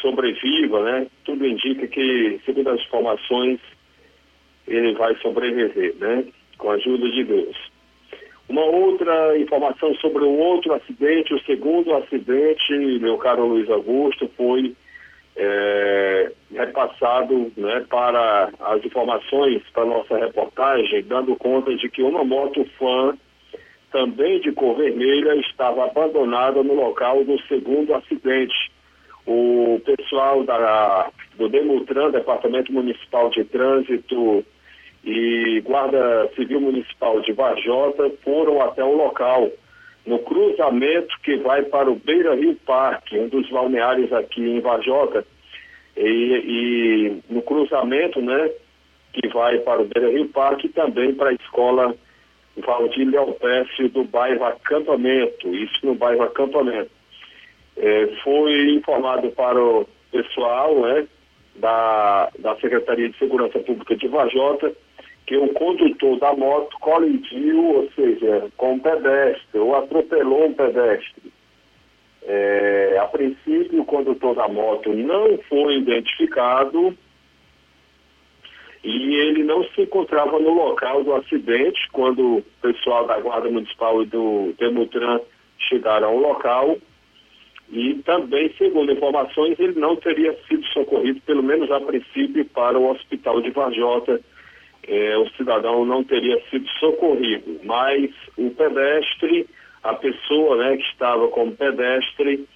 [0.00, 1.06] sobreviva, né?
[1.24, 3.60] Tudo indica que, segundo as informações,
[4.66, 6.24] ele vai sobreviver, né?
[6.58, 7.56] Com a ajuda de Deus.
[8.50, 14.74] Uma outra informação sobre um outro acidente, o segundo acidente, meu caro Luiz Augusto, foi
[15.36, 22.66] é, repassado né, para as informações para nossa reportagem, dando conta de que uma moto
[22.76, 23.16] fã,
[23.92, 28.72] também de cor vermelha, estava abandonada no local do segundo acidente.
[29.28, 34.44] O pessoal da, do Demutran, Departamento Municipal de Trânsito,
[35.04, 39.50] e Guarda Civil Municipal de Varjota foram até o local,
[40.06, 45.24] no cruzamento que vai para o Beira Rio Parque, um dos balneários aqui em Varjota,
[45.96, 46.02] e,
[47.28, 48.50] e no cruzamento, né,
[49.12, 51.94] que vai para o Beira Rio Parque e também para a escola
[52.56, 56.90] Valdir Leopécio do bairro Acampamento, isso no bairro Acampamento.
[57.76, 61.06] É, foi informado para o pessoal, né,
[61.56, 64.72] da, da Secretaria de Segurança Pública de Vajota
[65.30, 71.32] que o condutor da moto colidiu, ou seja, com um pedestre, ou atropelou um pedestre.
[72.24, 76.98] É, a princípio, o condutor da moto não foi identificado
[78.82, 84.02] e ele não se encontrava no local do acidente quando o pessoal da Guarda Municipal
[84.02, 85.20] e do Demutran
[85.60, 86.76] chegaram ao local.
[87.70, 92.90] E também, segundo informações, ele não teria sido socorrido, pelo menos a princípio, para o
[92.90, 94.20] hospital de Varjota,
[94.86, 99.46] é, o cidadão não teria sido socorrido, mas o pedestre,
[99.82, 102.46] a pessoa né, que estava como pedestre,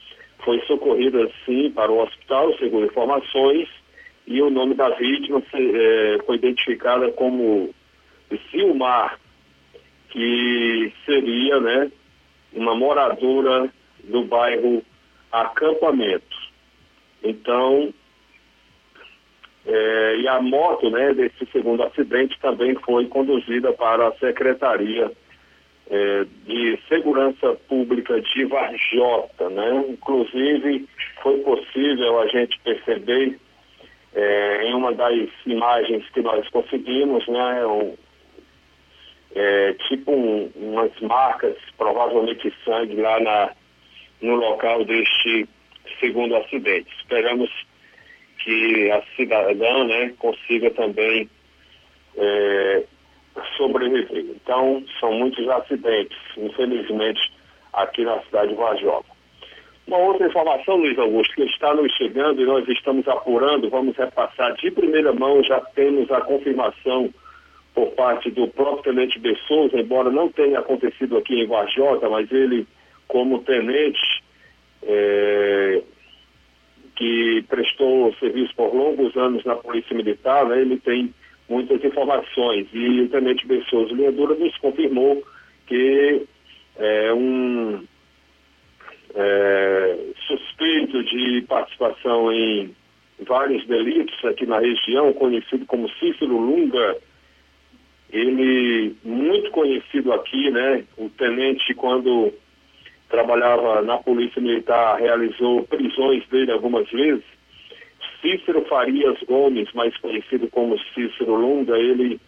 [0.45, 3.69] foi socorrida sim para o hospital, segundo informações,
[4.27, 7.75] e o nome da vítima é, foi identificada como
[8.51, 9.19] Zilmar,
[10.11, 11.91] que seria né,
[12.53, 13.71] uma moradora
[14.05, 14.83] do bairro
[15.33, 16.37] Acampamento.
[17.23, 17.93] Então,
[19.67, 25.11] é, e a moto né, desse segundo acidente também foi conduzida para a Secretaria
[25.91, 29.49] é, de Segurança Pública de Varjota.
[29.49, 29.85] Né?
[29.89, 30.87] Inclusive,
[31.23, 33.39] foi possível a gente perceber
[34.15, 37.95] é, em uma das imagens que nós conseguimos, né, um,
[39.35, 43.51] é, tipo um, umas marcas, provavelmente sangue, lá na,
[44.21, 45.49] no local deste
[45.99, 46.89] segundo acidente.
[46.99, 47.51] Esperamos
[48.45, 51.29] que a cidadã né, consiga também
[52.17, 52.85] é,
[53.57, 54.27] sobreviver.
[54.37, 57.33] Então, são muitos acidentes, infelizmente,
[57.73, 59.15] aqui na cidade de Vajota.
[59.87, 64.55] Uma outra informação, Luiz Augusto, que está nos chegando e nós estamos apurando, vamos repassar
[64.55, 67.13] de primeira mão, já temos a confirmação
[67.75, 72.67] por parte do próprio Tenente Bessouza, embora não tenha acontecido aqui em Vajota, mas ele,
[73.09, 74.23] como tenente,
[74.83, 75.83] é,
[76.97, 81.13] que prestou serviço por longos anos na Polícia Militar, né, ele tem
[81.49, 82.67] muitas informações.
[82.73, 85.23] E o Tenente Bessoso Leandura nos confirmou
[85.67, 86.23] que
[86.77, 87.85] é um
[89.15, 92.75] é, suspeito de participação em
[93.21, 96.97] vários delitos aqui na região, conhecido como Cícero Lunga,
[98.13, 100.85] ele muito conhecido aqui, né?
[100.97, 102.33] O tenente, quando
[103.15, 107.23] trabalhava na Polícia Militar, realizou prisões dele algumas vezes.
[108.21, 112.21] Cícero Farias Gomes, mais conhecido como Cícero Lunga, ele,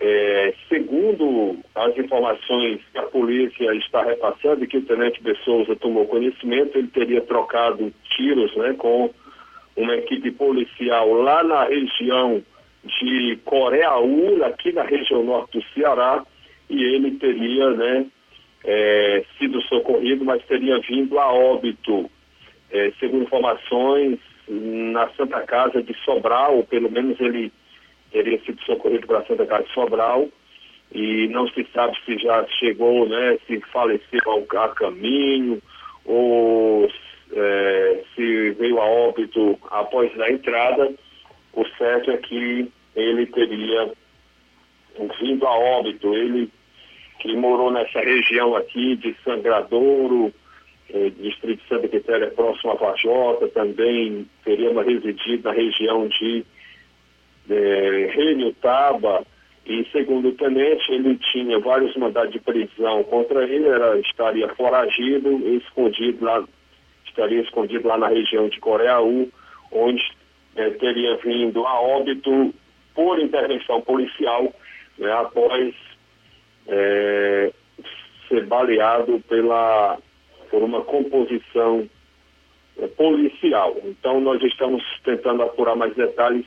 [0.00, 6.06] é, segundo as informações que a polícia está repassando e que o Tenente Bessouza tomou
[6.06, 9.10] conhecimento, ele teria trocado tiros né, com
[9.76, 12.42] uma equipe policial lá na região
[12.82, 16.24] de Coreaú, aqui na região norte do Ceará,
[16.68, 18.06] e ele teria né,
[18.66, 22.10] é, sido socorrido, mas teria vindo a óbito.
[22.70, 27.52] É, segundo informações, na Santa Casa de Sobral, pelo menos ele
[28.10, 30.28] teria sido socorrido para a Santa Casa de Sobral,
[30.92, 35.60] e não se sabe se já chegou, né, se faleceu ao, a caminho,
[36.04, 36.88] ou
[37.32, 40.92] é, se veio a óbito após a entrada.
[41.52, 43.92] O certo é que ele teria
[45.20, 46.14] vindo a óbito.
[46.14, 46.50] Ele
[47.18, 50.32] que morou nessa região aqui de Sangradouro,
[50.92, 56.44] eh, distrito de Santa Quitéria, próximo a Vajota, também teríamos residido na região de
[57.50, 59.24] eh, Renutaba,
[59.66, 65.28] e segundo o tenente, ele tinha vários mandados de prisão contra ele, era, estaria foragido,
[65.56, 66.44] escondido lá,
[67.04, 69.28] estaria escondido lá na região de Coreaú,
[69.72, 70.04] onde
[70.54, 72.54] eh, teria vindo a óbito
[72.94, 74.54] por intervenção policial,
[74.98, 75.74] né, após
[76.68, 77.52] é,
[78.28, 79.98] ser baleado pela,
[80.50, 81.88] por uma composição
[82.78, 83.76] é, policial.
[83.84, 86.46] Então, nós estamos tentando apurar mais detalhes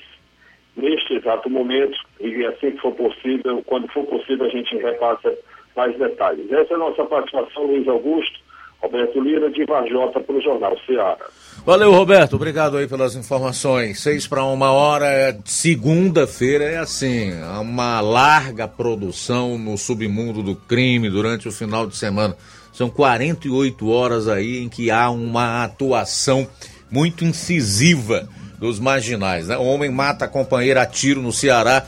[0.75, 5.37] neste exato momento e assim que for possível, quando for possível, a gente repassa
[5.75, 6.51] mais detalhes.
[6.51, 8.39] Essa é a nossa participação, Luiz Augusto,
[8.81, 11.17] Roberto Lira, de Varjota, para o Jornal Ceará.
[11.65, 12.35] Valeu, Roberto.
[12.37, 13.99] Obrigado aí pelas informações.
[13.99, 21.09] Seis para uma hora, é segunda-feira é assim, uma larga produção no submundo do crime
[21.09, 22.35] durante o final de semana.
[22.71, 26.47] São 48 horas aí em que há uma atuação
[26.89, 29.47] muito incisiva dos marginais.
[29.47, 29.57] Né?
[29.57, 31.85] O homem mata a companheira a tiro no Ceará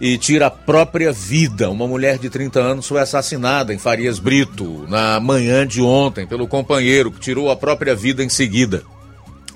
[0.00, 1.70] e tira a própria vida.
[1.70, 6.46] Uma mulher de 30 anos foi assassinada em Farias Brito na manhã de ontem pelo
[6.46, 8.82] companheiro que tirou a própria vida em seguida.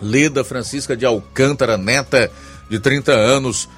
[0.00, 2.30] Leda Francisca de Alcântara, neta
[2.68, 3.68] de 30 anos,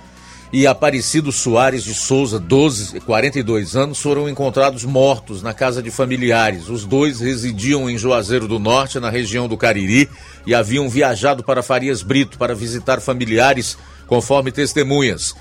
[0.52, 6.68] e Aparecido Soares de Souza, 12, 42 anos, foram encontrados mortos na casa de familiares.
[6.68, 10.08] Os dois residiam em Juazeiro do Norte, na região do Cariri,
[10.46, 15.34] e haviam viajado para Farias Brito para visitar familiares, conforme testemunhas.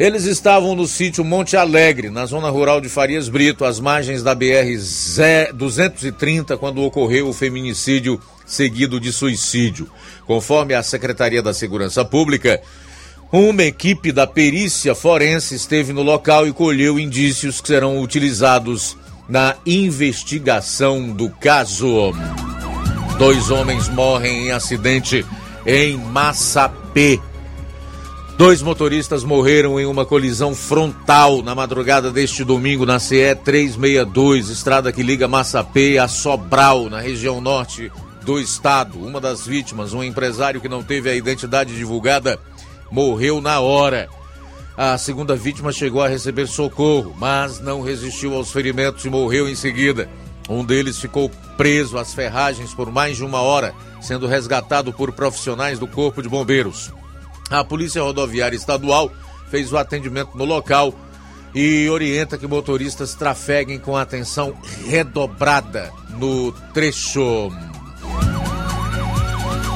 [0.00, 4.34] Eles estavam no sítio Monte Alegre, na zona rural de Farias Brito, às margens da
[4.34, 4.74] BR
[5.52, 9.90] 230, quando ocorreu o feminicídio seguido de suicídio.
[10.26, 12.62] Conforme a Secretaria da Segurança Pública,
[13.30, 18.96] uma equipe da perícia forense esteve no local e colheu indícios que serão utilizados
[19.28, 22.14] na investigação do caso.
[23.18, 25.26] Dois homens morrem em acidente
[25.66, 27.20] em Massapê.
[28.40, 34.90] Dois motoristas morreram em uma colisão frontal na madrugada deste domingo na CE 362, estrada
[34.90, 38.98] que liga Massapê a Sobral, na região norte do estado.
[38.98, 42.40] Uma das vítimas, um empresário que não teve a identidade divulgada,
[42.90, 44.08] morreu na hora.
[44.74, 49.54] A segunda vítima chegou a receber socorro, mas não resistiu aos ferimentos e morreu em
[49.54, 50.08] seguida.
[50.48, 55.78] Um deles ficou preso às ferragens por mais de uma hora, sendo resgatado por profissionais
[55.78, 56.90] do Corpo de Bombeiros.
[57.50, 59.12] A Polícia Rodoviária Estadual
[59.50, 60.94] fez o atendimento no local
[61.52, 67.50] e orienta que motoristas trafeguem com atenção redobrada no trecho.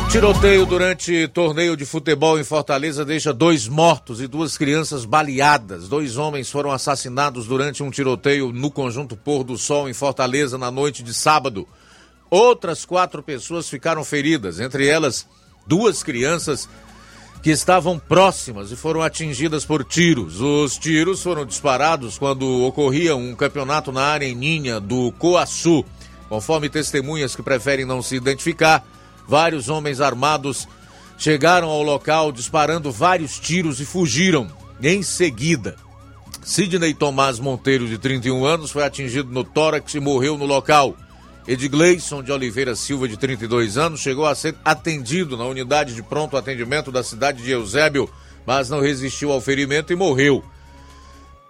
[0.09, 5.89] Tiroteio durante torneio de futebol em Fortaleza deixa dois mortos e duas crianças baleadas.
[5.89, 10.71] Dois homens foram assassinados durante um tiroteio no conjunto Pôr do Sol em Fortaleza na
[10.71, 11.67] noite de sábado.
[12.31, 15.27] Outras quatro pessoas ficaram feridas, entre elas
[15.67, 16.69] duas crianças
[17.45, 20.41] que estavam próximas e foram atingidas por tiros.
[20.41, 25.85] Os tiros foram disparados quando ocorria um campeonato na areninha do Coaçu.
[26.27, 28.83] Conforme testemunhas que preferem não se identificar,
[29.29, 30.67] vários homens armados
[31.19, 34.51] chegaram ao local disparando vários tiros e fugiram.
[34.83, 35.77] Em seguida,
[36.43, 40.97] Sidney Tomás Monteiro, de 31 anos, foi atingido no tórax e morreu no local.
[41.47, 46.37] Edgleison de Oliveira Silva, de 32 anos, chegou a ser atendido na unidade de pronto
[46.37, 48.09] atendimento da cidade de Eusébio,
[48.47, 50.43] mas não resistiu ao ferimento e morreu.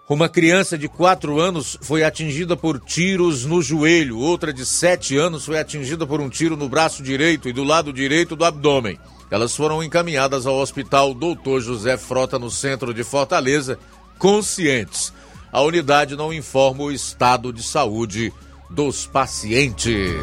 [0.09, 5.47] Uma criança de 4 anos foi atingida por tiros no joelho, outra de 7 anos
[5.47, 8.99] foi atingida por um tiro no braço direito e do lado direito do abdômen.
[9.31, 13.79] Elas foram encaminhadas ao hospital Doutor José Frota, no centro de Fortaleza,
[14.19, 15.13] conscientes.
[15.51, 18.33] A unidade não informa o estado de saúde
[18.71, 20.15] dos pacientes.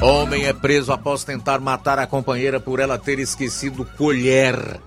[0.00, 4.80] Homem é preso após tentar matar a companheira por ela ter esquecido colher.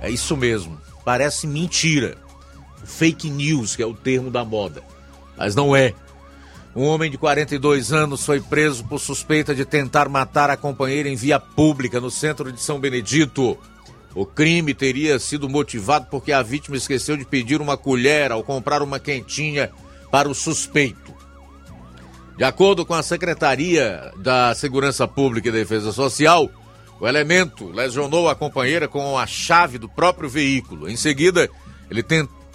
[0.00, 2.16] É isso mesmo, parece mentira.
[2.82, 4.82] Fake news, que é o termo da moda.
[5.36, 5.92] Mas não é.
[6.74, 11.14] Um homem de 42 anos foi preso por suspeita de tentar matar a companheira em
[11.14, 13.58] via pública no centro de São Benedito.
[14.14, 18.82] O crime teria sido motivado porque a vítima esqueceu de pedir uma colher ao comprar
[18.82, 19.70] uma quentinha
[20.10, 21.14] para o suspeito.
[22.36, 26.50] De acordo com a Secretaria da Segurança Pública e Defesa Social,
[27.00, 30.88] o elemento lesionou a companheira com a chave do próprio veículo.
[30.88, 31.48] Em seguida,
[31.90, 32.04] ele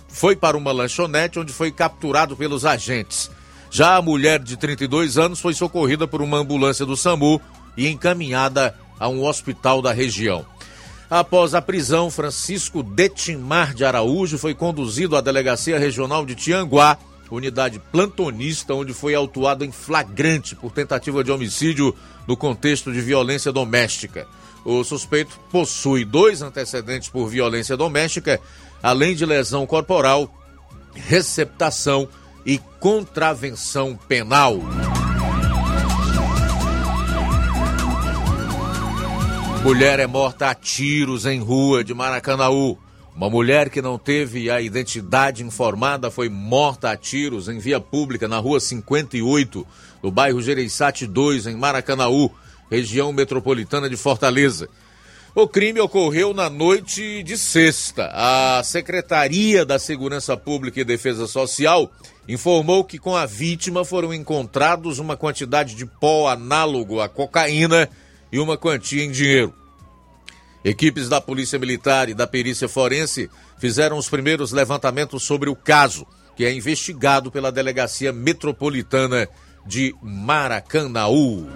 [0.08, 3.30] foi para uma lanchonete onde foi capturado pelos agentes.
[3.70, 7.42] Já a mulher de 32 anos foi socorrida por uma ambulância do SAMU
[7.76, 10.46] e encaminhada a um hospital da região.
[11.10, 16.98] Após a prisão, Francisco Detimar de Araújo foi conduzido à Delegacia Regional de Tianguá,
[17.32, 21.96] unidade plantonista, onde foi autuado em flagrante por tentativa de homicídio
[22.28, 24.28] no contexto de violência doméstica.
[24.66, 28.40] O suspeito possui dois antecedentes por violência doméstica,
[28.84, 30.30] além de lesão corporal,
[30.94, 32.08] receptação
[32.46, 34.60] e contravenção penal.
[39.68, 42.78] Mulher é morta a tiros em rua de Maracanaú.
[43.14, 48.30] Uma mulher que não teve a identidade informada foi morta a tiros em via pública
[48.30, 49.68] na rua 58,
[50.02, 52.32] no bairro Gereissati 2, em Maracanaú,
[52.72, 54.70] região metropolitana de Fortaleza.
[55.36, 58.10] O crime ocorreu na noite de sexta.
[58.14, 61.92] A Secretaria da Segurança Pública e Defesa Social
[62.26, 67.90] informou que com a vítima foram encontrados uma quantidade de pó análogo à cocaína
[68.32, 69.54] e uma quantia em dinheiro.
[70.64, 76.06] Equipes da Polícia Militar e da Perícia Forense fizeram os primeiros levantamentos sobre o caso,
[76.36, 79.30] que é investigado pela Delegacia Metropolitana
[79.66, 81.48] de Maracanaú.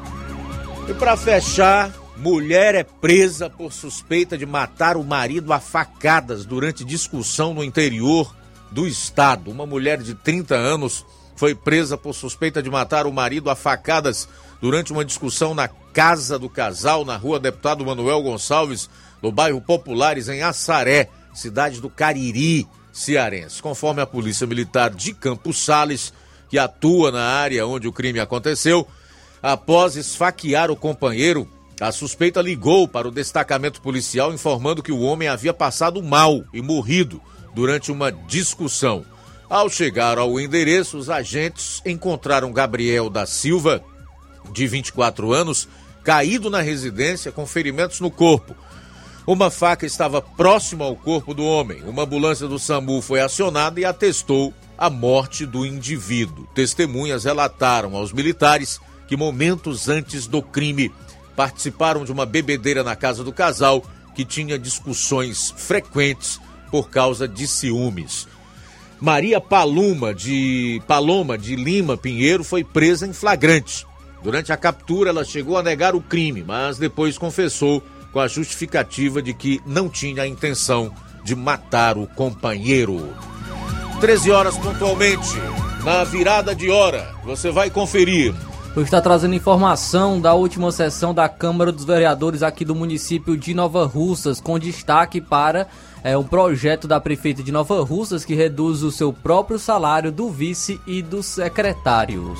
[0.87, 6.85] E para fechar, mulher é presa por suspeita de matar o marido a facadas durante
[6.85, 8.35] discussão no interior
[8.71, 9.51] do estado.
[9.51, 11.05] Uma mulher de 30 anos
[11.35, 14.29] foi presa por suspeita de matar o marido a facadas
[14.61, 18.89] durante uma discussão na casa do casal, na rua Deputado Manuel Gonçalves,
[19.21, 23.61] no bairro Populares, em Assaré, cidade do Cariri, cearense.
[23.61, 26.13] Conforme a Polícia Militar de Campos Sales,
[26.47, 28.87] que atua na área onde o crime aconteceu,
[29.41, 31.47] após esfaquear o companheiro,
[31.79, 36.61] a suspeita ligou para o destacamento policial informando que o homem havia passado mal e
[36.61, 37.19] morrido
[37.55, 39.03] durante uma discussão.
[39.49, 43.83] Ao chegar ao endereço, os agentes encontraram Gabriel da Silva,
[44.51, 45.67] de 24 anos,
[46.03, 48.55] caído na residência com ferimentos no corpo.
[49.25, 51.83] Uma faca estava próxima ao corpo do homem.
[51.83, 56.47] Uma ambulância do SAMU foi acionada e atestou a morte do indivíduo.
[56.55, 60.91] Testemunhas relataram aos militares que momentos antes do crime
[61.35, 63.83] participaram de uma bebedeira na casa do casal
[64.15, 66.39] que tinha discussões frequentes
[66.71, 68.27] por causa de ciúmes.
[68.99, 73.85] Maria Paloma de Paloma de Lima Pinheiro foi presa em flagrante.
[74.23, 79.21] Durante a captura, ela chegou a negar o crime, mas depois confessou com a justificativa
[79.21, 80.93] de que não tinha a intenção
[81.23, 83.09] de matar o companheiro.
[83.99, 85.37] 13 horas pontualmente,
[85.83, 88.33] na virada de hora, você vai conferir.
[88.77, 93.85] Está trazendo informação da última sessão da Câmara dos Vereadores aqui do município de Nova
[93.85, 95.67] Russas, com destaque para
[96.03, 100.29] é, um projeto da prefeita de Nova Russas que reduz o seu próprio salário do
[100.29, 102.39] vice e dos secretários.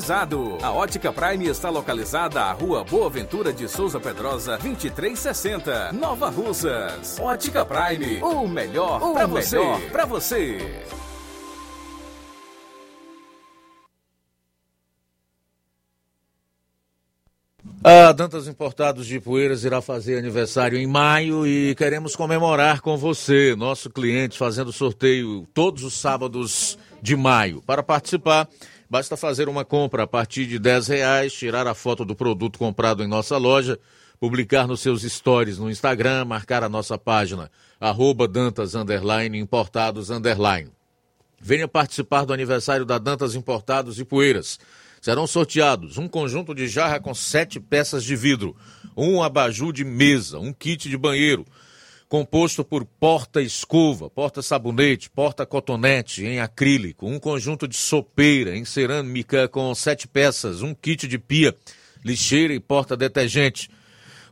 [0.09, 7.19] A Ótica Prime está localizada à Rua Boa Ventura de Souza Pedrosa, 2360, Nova Russas.
[7.19, 9.59] Ótica Prime, o melhor para você.
[9.91, 10.57] Pra você.
[17.83, 23.55] A Dantas Importados de Poeiras irá fazer aniversário em maio e queremos comemorar com você,
[23.55, 27.61] nosso cliente, fazendo sorteio todos os sábados de maio.
[27.63, 28.47] Para participar,
[28.91, 33.01] basta fazer uma compra a partir de 10 reais, tirar a foto do produto comprado
[33.01, 33.79] em nossa loja,
[34.19, 40.69] publicar nos seus stories no Instagram, marcar a nossa página, arroba Dantas underline, Importados underline.
[41.39, 44.59] Venha participar do aniversário da Dantas Importados e Poeiras.
[44.99, 48.57] Serão sorteados um conjunto de jarra com sete peças de vidro,
[48.95, 51.45] um abajur de mesa, um kit de banheiro,
[52.11, 60.09] composto por porta-escova, porta-sabonete, porta-cotonete em acrílico, um conjunto de sopeira em cerâmica com sete
[60.09, 61.55] peças, um kit de pia,
[62.03, 63.69] lixeira e porta-detergente,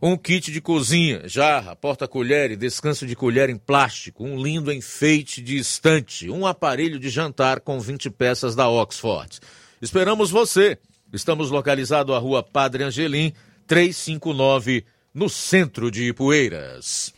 [0.01, 5.41] um kit de cozinha, jarra, porta-colher e descanso de colher em plástico, um lindo enfeite
[5.41, 9.39] de estante, um aparelho de jantar com 20 peças da Oxford.
[9.81, 10.77] Esperamos você.
[11.13, 13.31] Estamos localizados à rua Padre Angelim,
[13.65, 17.17] 359, no centro de Ipueiras.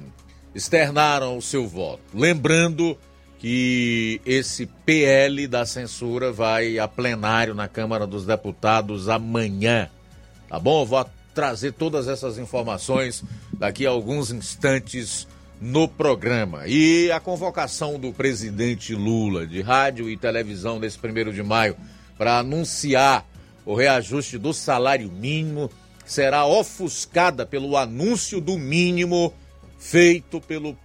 [0.56, 2.02] externaram o seu voto.
[2.14, 2.98] Lembrando
[3.38, 9.90] que esse PL da censura vai a plenário na Câmara dos Deputados amanhã.
[10.48, 10.84] Tá bom?
[10.84, 11.00] Eu vou
[11.36, 13.22] trazer todas essas informações
[13.54, 15.28] daqui a alguns instantes
[15.62, 16.66] no programa.
[16.66, 21.76] E a convocação do presidente Lula de rádio e televisão nesse primeiro de maio
[22.18, 23.28] para anunciar
[23.66, 25.70] o reajuste do salário mínimo
[26.06, 29.34] será ofuscada pelo anúncio do mínimo
[29.78, 30.78] feito pelo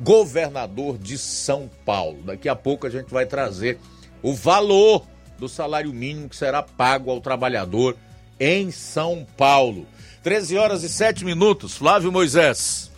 [0.00, 2.22] governador de São Paulo.
[2.24, 3.78] Daqui a pouco a gente vai trazer
[4.22, 5.06] o valor
[5.38, 7.96] do salário mínimo que será pago ao trabalhador
[8.38, 9.86] em São Paulo.
[10.22, 11.76] 13 horas e 7 minutos.
[11.76, 12.90] Flávio Moisés.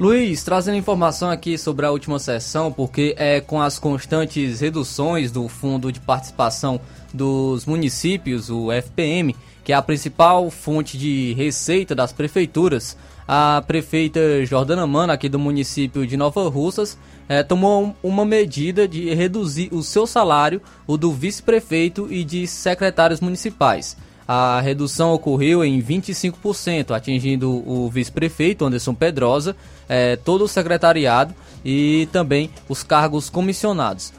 [0.00, 5.46] Luiz, trazendo informação aqui sobre a última sessão, porque é com as constantes reduções do
[5.48, 6.80] Fundo de Participação
[7.14, 12.96] dos Municípios, o FPM, que é a principal fonte de receita das prefeituras,
[13.28, 19.14] a prefeita Jordana Mano, aqui do município de Nova Russas, é, tomou uma medida de
[19.14, 23.96] reduzir o seu salário, o do vice-prefeito e de secretários municipais.
[24.34, 29.54] A redução ocorreu em 25%, atingindo o vice-prefeito Anderson Pedrosa,
[29.86, 34.10] é, todo o secretariado e também os cargos comissionados.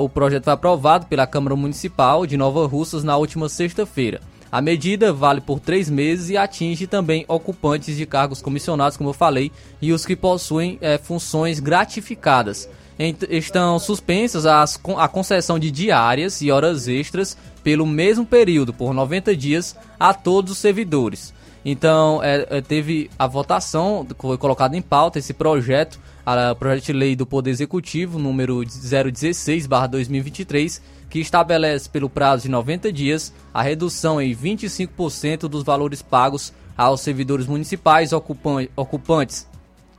[0.00, 4.22] O projeto foi aprovado pela Câmara Municipal de Nova Russas na última sexta-feira.
[4.50, 9.14] A medida vale por três meses e atinge também ocupantes de cargos comissionados, como eu
[9.14, 12.66] falei, e os que possuem é, funções gratificadas.
[13.28, 19.36] Estão suspensas as, a concessão de diárias e horas extras pelo mesmo período, por 90
[19.36, 21.34] dias, a todos os servidores.
[21.64, 26.92] Então, é, é, teve a votação, foi colocado em pauta esse projeto, a projeto de
[26.92, 34.20] lei do Poder Executivo, número 016-2023, que estabelece pelo prazo de 90 dias a redução
[34.20, 39.48] em 25% dos valores pagos aos servidores municipais ocupantes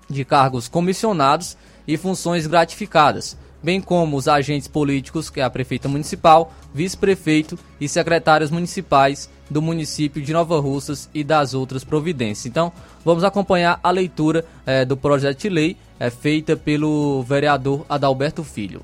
[0.09, 1.57] de cargos comissionados
[1.87, 7.87] e funções gratificadas, bem como os agentes políticos, que é a prefeita municipal, vice-prefeito e
[7.87, 12.45] secretários municipais do município de Nova Russas e das outras providências.
[12.45, 12.71] Então,
[13.03, 18.81] vamos acompanhar a leitura é, do projeto de lei é, feita pelo vereador Adalberto Filho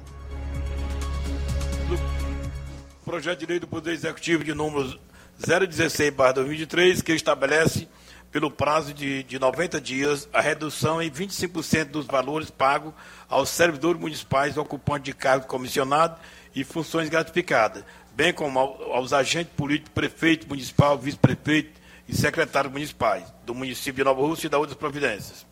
[3.11, 4.97] projeto de lei do Poder Executivo de número
[5.41, 7.85] 016-2023, que estabelece,
[8.31, 12.93] pelo prazo de, de 90 dias, a redução em 25% dos valores pagos
[13.27, 16.17] aos servidores municipais ocupantes de cargo comissionado
[16.55, 23.53] e funções gratificadas, bem como aos agentes políticos, prefeito municipal, vice-prefeito e secretários municipais do
[23.53, 25.45] município de Nova Rússia e da outras providências.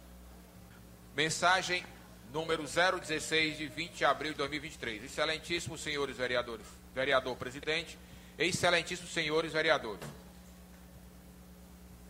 [1.15, 1.83] Mensagem
[2.31, 5.03] número 016 de 20 de abril de 2023.
[5.03, 7.97] Excelentíssimos senhores vereadores vereador presidente,
[8.37, 10.05] excelentíssimos senhores vereadores.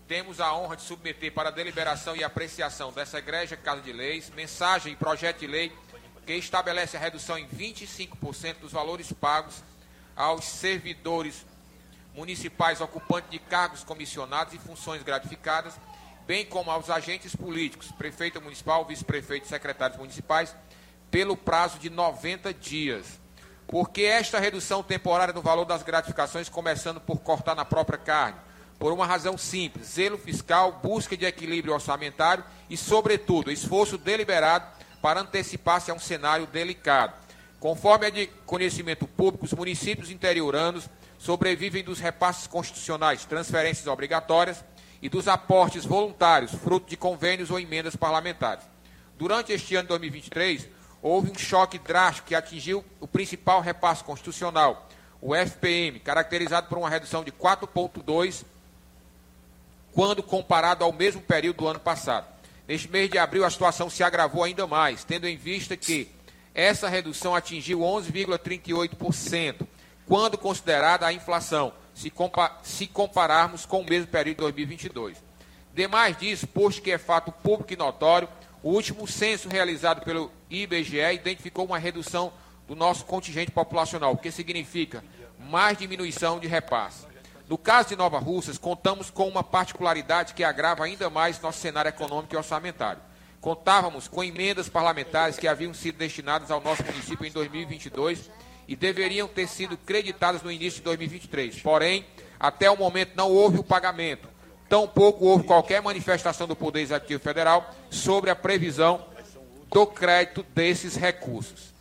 [0.09, 4.93] Temos a honra de submeter para deliberação e apreciação dessa Igreja Casa de Leis mensagem
[4.93, 5.71] e projeto de lei
[6.25, 9.63] que estabelece a redução em 25% dos valores pagos
[10.15, 11.45] aos servidores
[12.15, 15.75] municipais ocupantes de cargos comissionados e funções gratificadas,
[16.25, 20.55] bem como aos agentes políticos, prefeito municipal, vice-prefeito e secretários municipais,
[21.11, 23.19] pelo prazo de 90 dias
[23.67, 28.48] por que esta redução temporária do valor das gratificações, começando por cortar na própria carne?
[28.79, 34.65] Por uma razão simples: zelo fiscal, busca de equilíbrio orçamentário e, sobretudo, esforço deliberado
[35.01, 37.13] para antecipar-se a um cenário delicado.
[37.59, 44.63] Conforme é de conhecimento público, os municípios interioranos sobrevivem dos repasses constitucionais, transferências obrigatórias
[45.01, 48.63] e dos aportes voluntários, fruto de convênios ou emendas parlamentares.
[49.17, 50.69] Durante este ano de 2023,
[51.01, 54.87] houve um choque drástico que atingiu o principal repasse constitucional,
[55.21, 58.45] o FPM, caracterizado por uma redução de 4,2%
[59.99, 62.25] quando comparado ao mesmo período do ano passado.
[62.65, 66.07] Neste mês de abril, a situação se agravou ainda mais, tendo em vista que
[66.55, 69.67] essa redução atingiu 11,38%,
[70.07, 75.17] quando considerada a inflação, se, compa se compararmos com o mesmo período de 2022.
[75.75, 78.29] Demais disso, posto que é fato público e notório,
[78.63, 82.31] o último censo realizado pelo IBGE identificou uma redução
[82.65, 85.03] do nosso contingente populacional, o que significa
[85.37, 87.08] mais diminuição de repasse.
[87.49, 91.89] No caso de Nova Russas, contamos com uma particularidade que agrava ainda mais nosso cenário
[91.89, 93.01] econômico e orçamentário.
[93.41, 98.29] Contávamos com emendas parlamentares que haviam sido destinadas ao nosso município em 2022
[98.67, 101.59] e deveriam ter sido creditadas no início de 2023.
[101.61, 102.05] Porém,
[102.39, 104.29] até o momento não houve o pagamento
[104.69, 109.03] tampouco houve qualquer manifestação do Poder Executivo Federal sobre a previsão
[109.67, 111.73] do crédito desses recursos.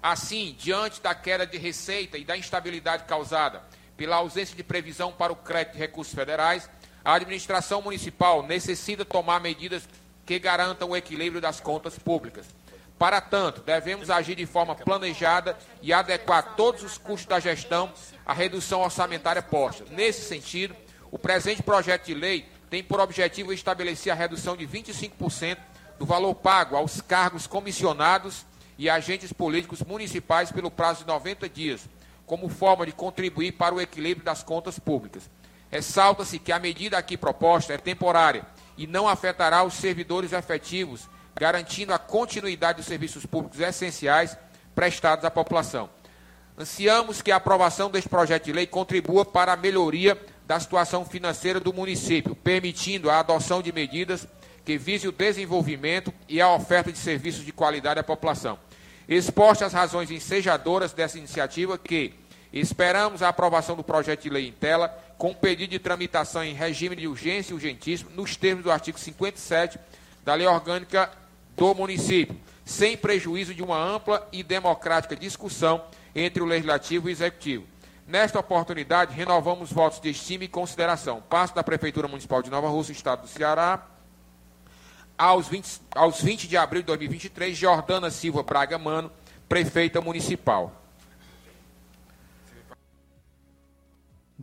[0.00, 3.62] Assim, diante da queda de receita e da instabilidade causada
[4.00, 6.70] pela ausência de previsão para o crédito de recursos federais,
[7.04, 9.86] a administração municipal necessita tomar medidas
[10.24, 12.46] que garantam o equilíbrio das contas públicas.
[12.98, 17.92] Para tanto, devemos agir de forma planejada e adequar todos os custos da gestão
[18.24, 19.84] à redução orçamentária posta.
[19.90, 20.74] Nesse sentido,
[21.10, 25.58] o presente projeto de lei tem por objetivo estabelecer a redução de 25%
[25.98, 28.46] do valor pago aos cargos comissionados
[28.78, 31.82] e agentes políticos municipais pelo prazo de 90 dias,
[32.30, 35.28] como forma de contribuir para o equilíbrio das contas públicas.
[35.68, 38.46] Ressalta-se que a medida aqui proposta é temporária
[38.78, 44.38] e não afetará os servidores efetivos, garantindo a continuidade dos serviços públicos essenciais
[44.76, 45.90] prestados à população.
[46.56, 50.16] Ansiamos que a aprovação deste projeto de lei contribua para a melhoria
[50.46, 54.24] da situação financeira do município, permitindo a adoção de medidas
[54.64, 58.56] que visem o desenvolvimento e a oferta de serviços de qualidade à população.
[59.08, 62.19] Exposto as razões ensejadoras dessa iniciativa, que
[62.52, 66.96] esperamos a aprovação do projeto de lei em tela, com pedido de tramitação em regime
[66.96, 69.78] de urgência e urgentíssimo, nos termos do artigo 57
[70.24, 71.10] da Lei Orgânica
[71.56, 75.84] do Município, sem prejuízo de uma ampla e democrática discussão
[76.14, 77.64] entre o Legislativo e o Executivo.
[78.06, 81.22] Nesta oportunidade, renovamos votos de estima e consideração.
[81.28, 83.86] Passo da Prefeitura Municipal de Nova Rússia, Estado do Ceará,
[85.16, 89.12] aos 20, aos 20 de abril de 2023, Jordana Silva Braga Mano,
[89.48, 90.79] Prefeita Municipal.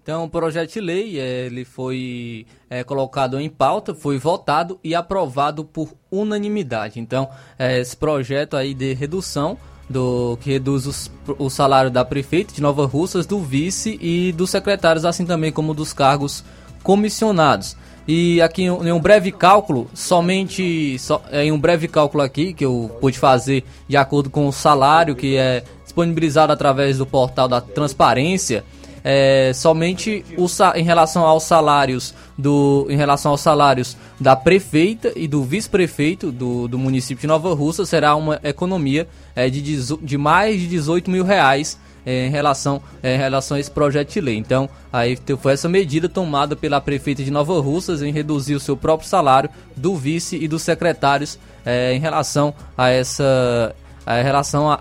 [0.07, 5.65] Então, o projeto de lei ele foi é, colocado em pauta, foi votado e aprovado
[5.65, 6.97] por unanimidade.
[6.97, 7.27] Então,
[7.59, 9.57] é, esse projeto aí de redução
[9.89, 14.49] do que reduz os, o salário da prefeita de Nova Russas, do vice e dos
[14.49, 16.41] secretários, assim também como dos cargos
[16.83, 17.75] comissionados.
[18.07, 22.89] E aqui em um breve cálculo, somente so, em um breve cálculo aqui que eu
[23.01, 28.63] pude fazer de acordo com o salário que é disponibilizado através do portal da transparência,
[29.09, 35.29] é, somente o, em relação aos salários do em relação aos salários da prefeita e
[35.29, 40.59] do vice-prefeito do, do município de Nova Russa será uma economia é, de, de mais
[40.59, 44.35] de 18 mil reais é, em, relação, é, em relação a esse projeto de lei.
[44.35, 48.75] Então, aí foi essa medida tomada pela prefeita de Nova Russas em reduzir o seu
[48.75, 53.73] próprio salário do vice e dos secretários é, em relação a essa
[54.07, 54.79] em relação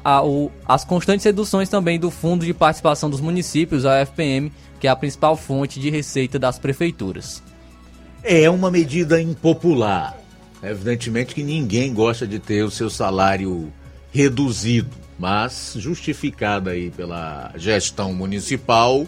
[0.66, 4.95] às constantes reduções também do Fundo de Participação dos Municípios, a FPM, que é a
[4.95, 7.43] principal fonte de receita das prefeituras.
[8.22, 10.16] É uma medida impopular.
[10.62, 13.72] Evidentemente que ninguém gosta de ter o seu salário
[14.12, 19.07] reduzido, mas justificada aí pela gestão municipal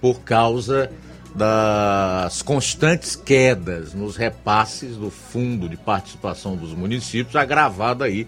[0.00, 0.90] por causa
[1.34, 8.26] das constantes quedas nos repasses do Fundo de Participação dos Municípios, agravada aí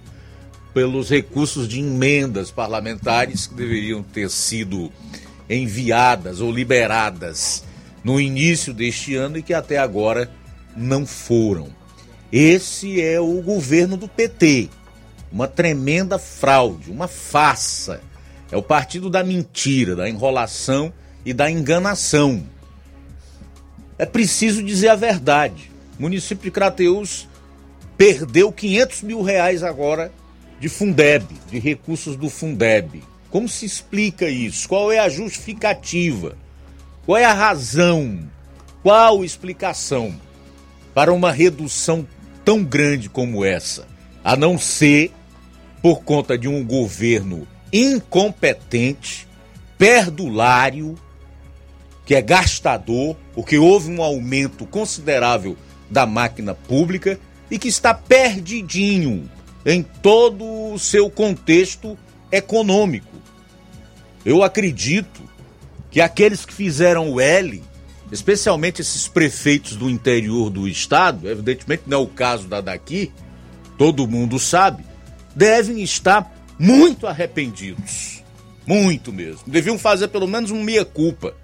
[0.73, 4.91] pelos recursos de emendas parlamentares que deveriam ter sido
[5.49, 7.65] enviadas ou liberadas
[8.05, 10.31] no início deste ano e que até agora
[10.77, 11.69] não foram.
[12.33, 14.69] Esse é o governo do PT.
[15.33, 18.01] Uma tremenda fraude, uma farsa.
[18.51, 20.93] É o partido da mentira, da enrolação
[21.25, 22.45] e da enganação.
[23.99, 25.71] É preciso dizer a verdade.
[25.99, 27.29] O município de Crateus
[27.97, 30.11] perdeu 500 mil reais agora
[30.61, 33.03] de Fundeb, de recursos do Fundeb.
[33.31, 34.69] Como se explica isso?
[34.69, 36.37] Qual é a justificativa?
[37.07, 38.29] Qual é a razão?
[38.83, 40.15] Qual explicação
[40.95, 42.07] para uma redução
[42.45, 43.89] tão grande como essa?
[44.23, 45.13] A não ser
[45.81, 49.27] por conta de um governo incompetente,
[49.79, 50.95] perdulário,
[52.05, 55.57] que é gastador, porque houve um aumento considerável
[55.89, 57.19] da máquina pública
[57.51, 59.31] e que está perdidinho
[59.65, 61.99] em todo o seu contexto
[62.31, 63.17] econômico.
[64.25, 65.23] Eu acredito
[65.91, 67.63] que aqueles que fizeram o L,
[68.13, 73.13] especialmente esses prefeitos do interior do estado, evidentemente não é o caso da daqui,
[73.77, 74.85] todo mundo sabe,
[75.35, 78.23] devem estar muito arrependidos.
[78.67, 79.43] Muito mesmo.
[79.47, 81.35] Deviam fazer pelo menos um meia-culpa.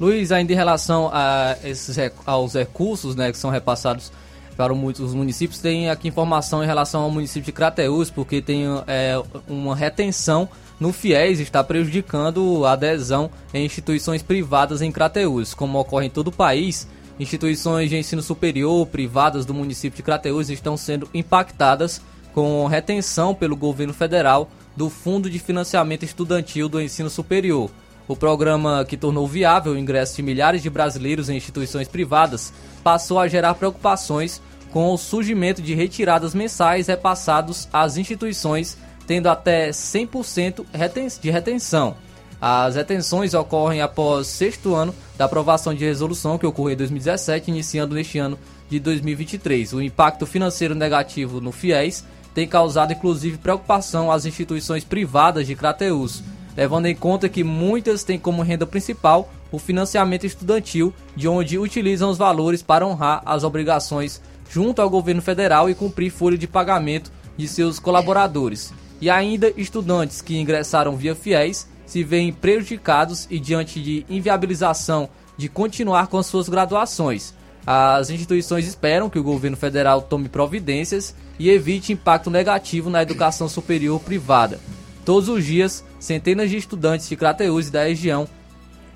[0.00, 4.10] Luiz, ainda em relação a esses, aos recursos né, que são repassados
[4.56, 5.60] para os municípios.
[5.60, 10.48] Tem aqui informação em relação ao município de Crateús, porque tem é, uma retenção
[10.78, 15.54] no FIES, está prejudicando a adesão em instituições privadas em Crateús.
[15.54, 16.86] Como ocorre em todo o país,
[17.18, 22.00] instituições de ensino superior privadas do município de Crateús estão sendo impactadas
[22.34, 27.70] com retenção pelo governo federal do Fundo de Financiamento Estudantil do Ensino Superior.
[28.08, 32.52] O programa que tornou viável o ingresso de milhares de brasileiros em instituições privadas
[32.82, 38.76] passou a gerar preocupações com o surgimento de retiradas mensais repassados às instituições,
[39.06, 40.64] tendo até 100%
[41.20, 41.96] de retenção.
[42.40, 47.94] As retenções ocorrem após sexto ano da aprovação de resolução que ocorreu em 2017, iniciando
[47.94, 48.38] neste ano
[48.68, 49.72] de 2023.
[49.72, 52.04] O impacto financeiro negativo no FIES
[52.34, 56.22] tem causado inclusive preocupação às instituições privadas de Crateus
[56.56, 62.10] levando em conta que muitas têm como renda principal o financiamento estudantil, de onde utilizam
[62.10, 64.20] os valores para honrar as obrigações
[64.50, 68.72] junto ao governo federal e cumprir folha de pagamento de seus colaboradores.
[69.00, 75.48] E ainda estudantes que ingressaram via FIES se veem prejudicados e diante de inviabilização de
[75.48, 77.34] continuar com suas graduações.
[77.66, 83.48] As instituições esperam que o governo federal tome providências e evite impacto negativo na educação
[83.48, 84.58] superior privada.
[85.06, 88.28] Todos os dias, centenas de estudantes de Crateús e da região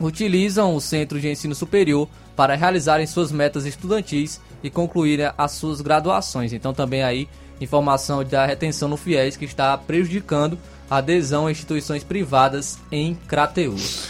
[0.01, 5.81] utilizam o centro de ensino superior para realizarem suas metas estudantis e concluírem as suas
[5.81, 6.53] graduações.
[6.53, 7.28] Então também aí
[7.61, 10.59] informação da retenção no FIES que está prejudicando
[10.91, 14.09] a adesão a instituições privadas em Crateús.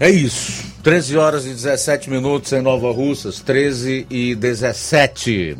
[0.00, 0.64] É isso.
[0.82, 5.56] 13 horas e 17 minutos em Nova Russas, 13 e 17.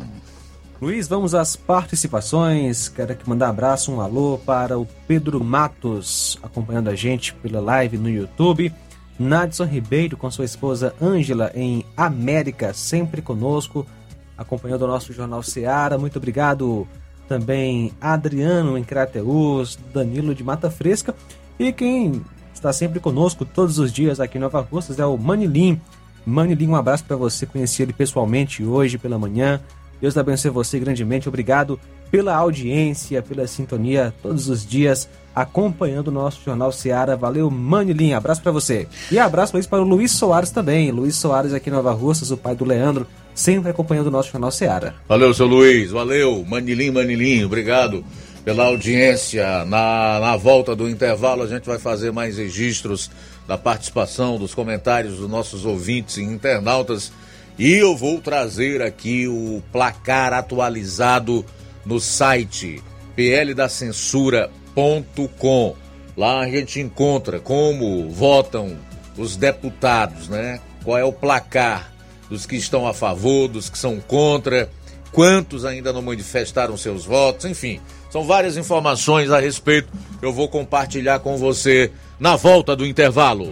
[0.83, 2.89] Luiz, vamos às participações.
[2.89, 7.61] Quero aqui mandar um abraço, um alô para o Pedro Matos, acompanhando a gente pela
[7.61, 8.69] live no YouTube.
[9.17, 13.87] Nadson Ribeiro com sua esposa Ângela em América, sempre conosco,
[14.37, 15.97] acompanhando o nosso Jornal Seara.
[15.97, 16.85] Muito obrigado
[17.29, 21.15] também Adriano em Crateus, Danilo de Mata Fresca
[21.57, 22.21] e quem
[22.53, 25.79] está sempre conosco todos os dias aqui em Nova Russas é o Manilim.
[26.25, 29.61] Manilim, um abraço para você, conheci ele pessoalmente hoje pela manhã.
[30.03, 31.29] Deus abençoe você grandemente.
[31.29, 31.79] Obrigado
[32.11, 37.15] pela audiência, pela sintonia todos os dias acompanhando o nosso Jornal Seara.
[37.15, 38.11] Valeu, Manilim.
[38.11, 38.85] Abraço para você.
[39.09, 40.91] E abraço para o Luiz Soares também.
[40.91, 44.51] Luiz Soares aqui em Nova Russas, o pai do Leandro, sempre acompanhando o nosso Jornal
[44.51, 44.93] Seara.
[45.07, 45.91] Valeu, seu Luiz.
[45.91, 47.45] Valeu, Manilim, Manilim.
[47.45, 48.03] Obrigado
[48.43, 49.63] pela audiência.
[49.63, 53.09] Na, na volta do intervalo, a gente vai fazer mais registros
[53.47, 57.09] da participação, dos comentários dos nossos ouvintes e internautas.
[57.57, 61.45] E eu vou trazer aqui o placar atualizado
[61.85, 62.81] no site
[63.15, 65.75] pldacensura.com.
[66.17, 68.75] Lá a gente encontra como votam
[69.17, 70.59] os deputados, né?
[70.83, 71.91] Qual é o placar
[72.29, 74.69] dos que estão a favor, dos que são contra,
[75.11, 77.79] quantos ainda não manifestaram seus votos, enfim.
[78.09, 79.87] São várias informações a respeito.
[80.21, 83.51] Eu vou compartilhar com você na volta do intervalo.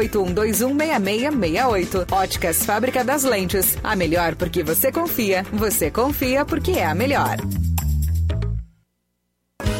[0.09, 2.11] 81216668.
[2.11, 3.77] Óticas Fábrica das Lentes.
[3.83, 5.45] A melhor porque você confia.
[5.53, 7.37] Você confia porque é a melhor.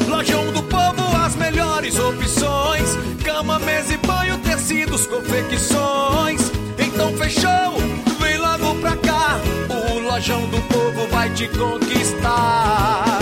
[0.08, 6.40] Lojão do Povo, as melhores opções: cama, mesa e banho, tecidos, confecções.
[6.78, 7.78] Então fechou,
[8.20, 9.40] vem logo pra cá.
[9.70, 13.21] O Lojão do Povo vai te conquistar.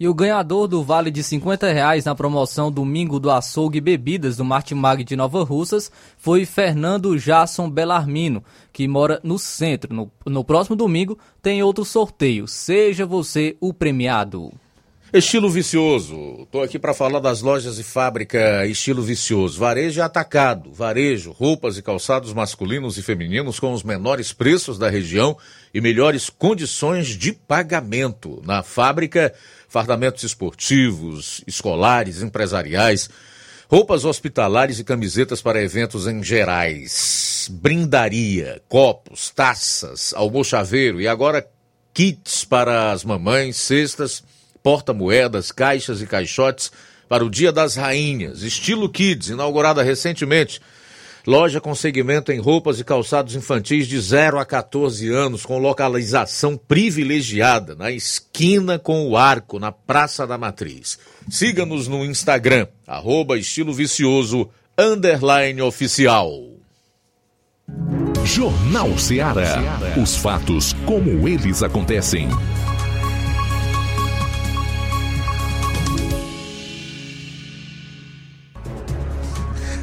[0.00, 4.44] E o ganhador do vale de 50 reais na promoção Domingo do Açougue Bebidas do
[4.46, 9.92] Martimag de Nova Russas foi Fernando Jasson Belarmino, que mora no centro.
[9.92, 12.48] No, no próximo domingo tem outro sorteio.
[12.48, 14.50] Seja você o premiado.
[15.12, 16.42] Estilo Vicioso.
[16.42, 19.58] Estou aqui para falar das lojas e fábrica Estilo Vicioso.
[19.58, 20.72] Varejo e atacado.
[20.72, 25.36] Varejo, roupas e calçados masculinos e femininos com os menores preços da região
[25.74, 28.40] e melhores condições de pagamento.
[28.46, 29.34] Na fábrica,
[29.70, 33.08] fardamentos esportivos, escolares, empresariais,
[33.68, 37.48] roupas hospitalares e camisetas para eventos em gerais.
[37.52, 41.48] Brindaria, copos, taças, almochaveiro e agora
[41.94, 44.24] kits para as mamães, cestas
[44.60, 46.72] porta-moedas, caixas e caixotes
[47.08, 50.60] para o Dia das Rainhas, estilo Kids, inaugurada recentemente.
[51.26, 56.56] Loja com segmento em roupas e calçados infantis de 0 a 14 anos, com localização
[56.56, 60.98] privilegiada, na esquina com o arco, na Praça da Matriz.
[61.28, 64.48] Siga-nos no Instagram, arroba estilo vicioso,
[64.78, 66.30] underline oficial.
[68.24, 69.58] Jornal Ceará.
[70.00, 72.28] Os fatos como eles acontecem.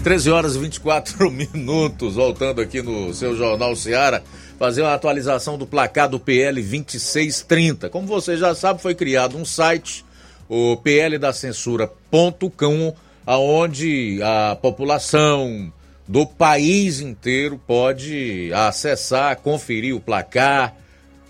[0.07, 4.23] 13 horas e 24 minutos, voltando aqui no seu Jornal Seara,
[4.57, 7.89] fazer uma atualização do placar do PL 2630.
[7.89, 10.05] Como você já sabe, foi criado um site,
[10.47, 15.73] o pldacensura.com, aonde a população
[16.07, 20.73] do país inteiro pode acessar, conferir o placar,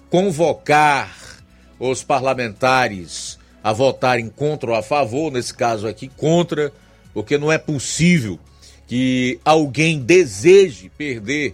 [0.07, 1.17] convocar
[1.79, 6.71] os parlamentares a votarem contra ou a favor, nesse caso aqui contra,
[7.11, 8.37] porque não é possível
[8.87, 11.53] que alguém deseje perder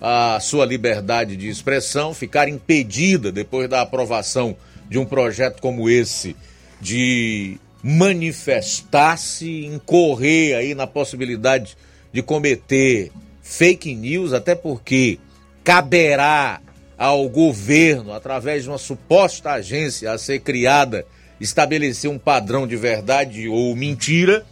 [0.00, 4.54] a sua liberdade de expressão, ficar impedida depois da aprovação
[4.88, 6.36] de um projeto como esse
[6.80, 11.76] de manifestar-se, incorrer aí na possibilidade
[12.12, 13.10] de cometer
[13.42, 15.18] fake news, até porque
[15.62, 16.60] caberá
[16.98, 21.06] ao governo, através de uma suposta agência a ser criada,
[21.40, 24.44] estabelecer um padrão de verdade ou mentira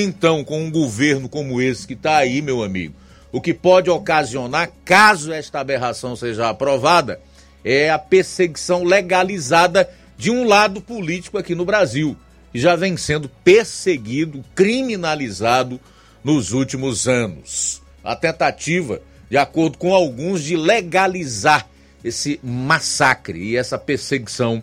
[0.00, 2.94] então, com um governo como esse que está aí, meu amigo,
[3.30, 7.20] o que pode ocasionar, caso esta aberração seja aprovada,
[7.64, 12.16] é a perseguição legalizada de um lado político aqui no Brasil,
[12.52, 15.80] que já vem sendo perseguido, criminalizado
[16.22, 17.82] nos últimos anos.
[18.02, 21.68] A tentativa, de acordo com alguns, de legalizar
[22.04, 24.62] esse massacre e essa perseguição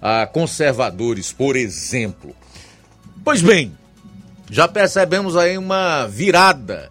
[0.00, 2.34] a conservadores, por exemplo.
[3.24, 3.72] Pois bem,
[4.52, 6.90] já percebemos aí uma virada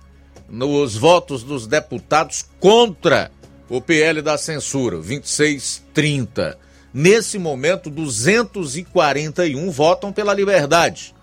[0.49, 3.31] nos votos dos deputados contra
[3.69, 6.57] o PL da censura, 2630.
[6.91, 11.13] Nesse momento, 241 votam pela liberdade.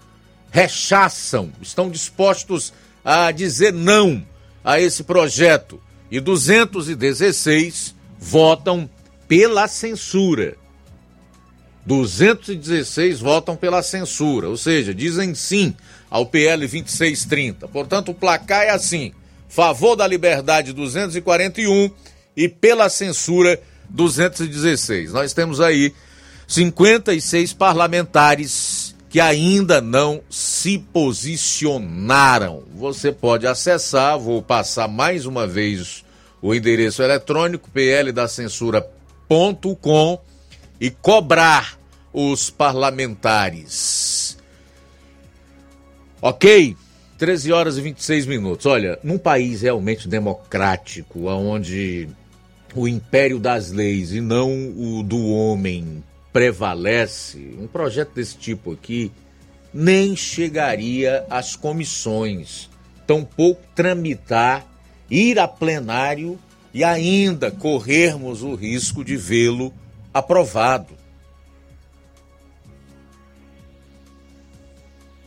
[0.52, 2.72] Rechaçam, estão dispostos
[3.04, 4.24] a dizer não
[4.62, 5.82] a esse projeto.
[6.08, 8.88] E 216 votam
[9.26, 10.56] pela censura.
[11.84, 15.74] 216 votam pela censura, ou seja, dizem sim
[16.10, 17.68] ao PL 2630.
[17.68, 19.12] Portanto, o placar é assim:
[19.48, 21.90] favor da liberdade 241
[22.36, 25.12] e pela censura 216.
[25.12, 25.92] Nós temos aí
[26.46, 32.62] 56 parlamentares que ainda não se posicionaram.
[32.74, 36.04] Você pode acessar, vou passar mais uma vez
[36.42, 40.20] o endereço eletrônico pldacensura.com
[40.80, 41.76] e cobrar
[42.12, 44.17] os parlamentares
[46.20, 46.76] Ok?
[47.16, 48.66] 13 horas e 26 minutos.
[48.66, 52.08] Olha, num país realmente democrático, onde
[52.74, 59.10] o império das leis e não o do homem prevalece, um projeto desse tipo aqui
[59.72, 62.68] nem chegaria às comissões,
[63.06, 64.66] tampouco tramitar,
[65.10, 66.38] ir a plenário
[66.72, 69.72] e ainda corrermos o risco de vê-lo
[70.12, 70.97] aprovado.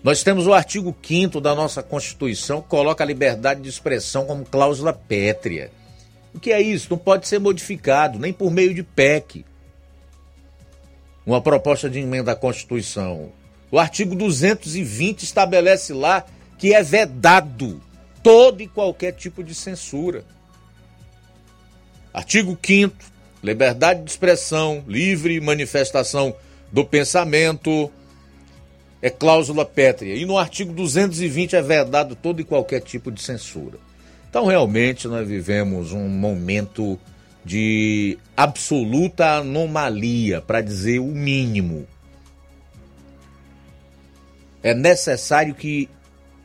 [0.03, 4.45] Nós temos o artigo 5 da nossa Constituição que coloca a liberdade de expressão como
[4.45, 5.71] cláusula pétrea.
[6.33, 6.87] O que é isso?
[6.89, 9.45] Não pode ser modificado, nem por meio de PEC.
[11.25, 13.31] uma proposta de emenda à Constituição.
[13.69, 16.25] O artigo 220 estabelece lá
[16.57, 17.79] que é vedado
[18.23, 20.25] todo e qualquer tipo de censura.
[22.13, 23.11] Artigo 5
[23.43, 26.35] liberdade de expressão, livre manifestação
[26.71, 27.91] do pensamento,
[29.01, 30.15] é cláusula pétrea.
[30.15, 33.77] E no artigo 220 é vedado todo e qualquer tipo de censura.
[34.29, 36.99] Então, realmente, nós vivemos um momento
[37.43, 41.87] de absoluta anomalia, para dizer o mínimo.
[44.63, 45.89] É necessário que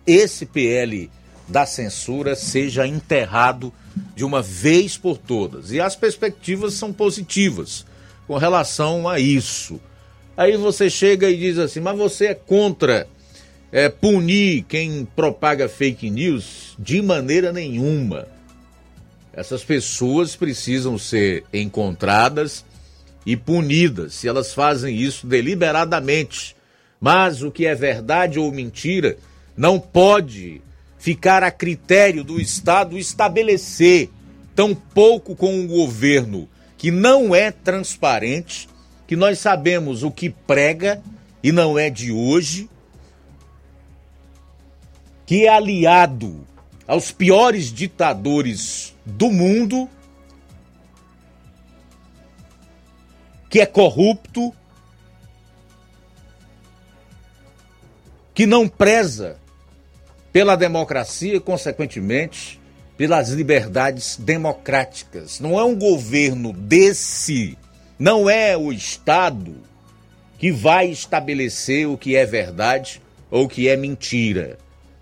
[0.06, 1.10] esse PL
[1.46, 3.72] da censura seja enterrado
[4.14, 5.70] de uma vez por todas.
[5.70, 7.84] E as perspectivas são positivas
[8.26, 9.80] com relação a isso.
[10.36, 13.06] Aí você chega e diz assim: mas você é contra
[13.72, 16.74] é, punir quem propaga fake news?
[16.78, 18.26] De maneira nenhuma.
[19.32, 22.64] Essas pessoas precisam ser encontradas
[23.24, 26.56] e punidas se elas fazem isso deliberadamente.
[27.00, 29.18] Mas o que é verdade ou mentira
[29.56, 30.62] não pode
[30.98, 34.10] ficar a critério do Estado estabelecer,
[34.54, 36.48] tampouco com um governo
[36.78, 38.68] que não é transparente,
[39.06, 41.02] que nós sabemos o que prega
[41.42, 42.68] e não é de hoje,
[45.24, 46.46] que é aliado
[46.86, 49.88] aos piores ditadores do mundo,
[53.48, 54.54] que é corrupto,
[58.34, 59.38] que não preza
[60.32, 62.60] pela democracia e, consequentemente,
[62.96, 65.40] pelas liberdades democráticas.
[65.40, 67.56] Não é um governo desse,
[67.98, 69.56] não é o Estado
[70.38, 73.00] que vai estabelecer o que é verdade
[73.30, 74.58] ou o que é mentira.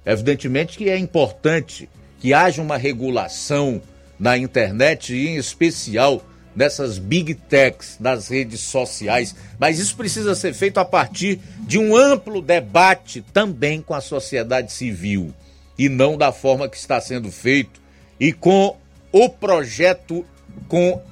[0.07, 1.89] Evidentemente que é importante
[2.21, 3.83] que haja uma regulação
[4.19, 6.23] na internet e, em especial,
[6.55, 11.97] dessas big techs das redes sociais, mas isso precisa ser feito a partir de um
[11.97, 15.35] amplo debate também com a sociedade civil
[15.77, 17.81] e não da forma que está sendo feito
[18.21, 18.77] e com
[19.11, 20.25] o projeto
[20.69, 21.03] com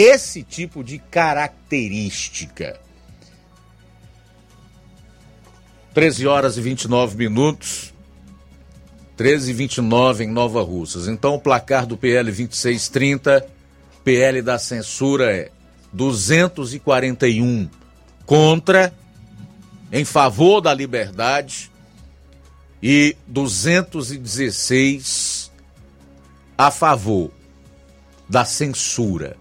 [0.00, 2.80] esse tipo de característica.
[5.92, 7.92] 13 horas e 29 minutos.
[9.18, 11.06] 13 e 29 em Nova Russas.
[11.06, 13.46] Então o placar do PL 2630
[14.02, 15.50] PL da censura é
[15.92, 17.68] 241
[18.24, 18.94] contra,
[19.92, 21.70] em favor da liberdade,
[22.82, 25.52] e 216
[26.56, 27.30] a favor
[28.26, 29.36] da censura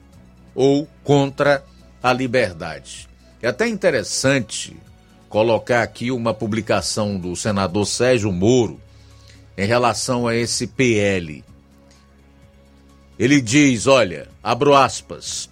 [0.54, 1.64] ou contra
[2.02, 3.08] a liberdade.
[3.42, 4.76] É até interessante
[5.30, 8.80] colocar aqui uma publicação do senador Sérgio Moro
[9.58, 11.44] em relação a esse PL.
[13.18, 15.50] Ele diz: olha, abro aspas,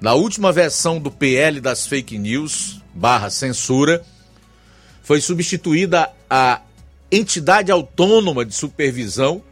[0.00, 4.04] na última versão do PL das fake news, barra censura,
[5.02, 6.60] foi substituída a
[7.10, 9.42] entidade autônoma de supervisão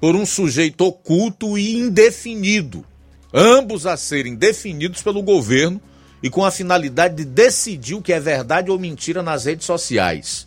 [0.00, 2.84] por um sujeito oculto e indefinido,
[3.32, 5.80] ambos a serem definidos pelo governo
[6.22, 10.46] e com a finalidade de decidir o que é verdade ou mentira nas redes sociais.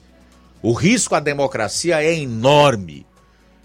[0.62, 3.06] O risco à democracia é enorme.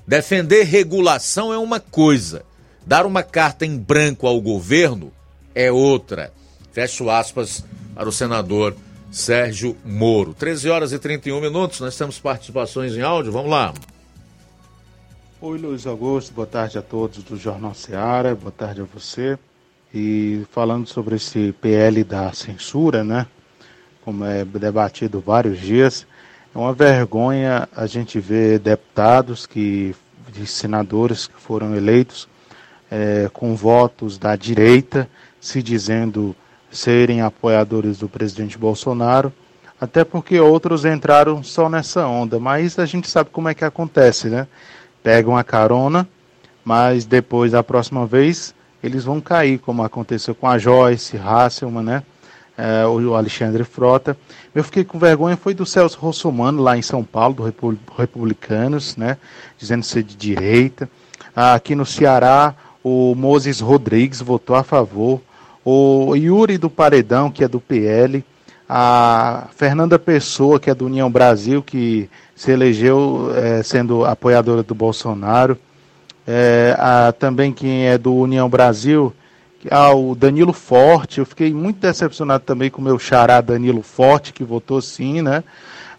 [0.06, 2.44] Defender regulação é uma coisa,
[2.86, 5.12] Dar uma carta em branco ao governo
[5.54, 6.32] é outra.
[6.72, 7.64] Fecho aspas
[7.94, 8.74] para o senador
[9.10, 10.34] Sérgio Moro.
[10.34, 13.74] 13 horas e 31 minutos, nós temos participações em áudio, vamos lá.
[15.42, 19.38] Oi, Luiz Augusto, boa tarde a todos do Jornal Seara, boa tarde a você.
[19.92, 23.26] E falando sobre esse PL da censura, né?
[24.04, 26.06] Como é debatido vários dias,
[26.54, 29.96] é uma vergonha a gente ver deputados que,
[30.30, 32.28] de senadores que foram eleitos
[32.90, 35.08] é, com votos da direita,
[35.40, 36.36] se dizendo
[36.70, 39.32] serem apoiadores do presidente Bolsonaro,
[39.80, 42.38] até porque outros entraram só nessa onda.
[42.38, 44.46] Mas a gente sabe como é que acontece, né?
[45.02, 46.08] Pegam a carona,
[46.64, 52.02] mas depois, da próxima vez, eles vão cair, como aconteceu com a Joyce, Hasselman, né?
[52.56, 54.16] É, o Alexandre Frota.
[54.54, 59.16] Eu fiquei com vergonha, foi do Celso Rossomano, lá em São Paulo, do Republicanos, né?
[59.56, 60.88] Dizendo ser de direita.
[61.34, 65.20] Aqui no Ceará, o Moses Rodrigues votou a favor,
[65.64, 68.24] o Yuri do Paredão, que é do PL,
[68.68, 72.08] a Fernanda Pessoa, que é do União Brasil, que
[72.40, 75.58] se elegeu é, sendo apoiadora do Bolsonaro,
[76.26, 79.12] é, a, também quem é do União Brasil,
[79.70, 84.32] ah, o Danilo Forte, eu fiquei muito decepcionado também com o meu xará Danilo Forte,
[84.32, 85.44] que votou sim, né?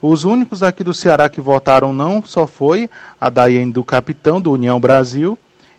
[0.01, 2.89] Os únicos aqui do Ceará que votaram não só foi
[3.19, 5.37] a Daiane do Capitão, do União Brasil,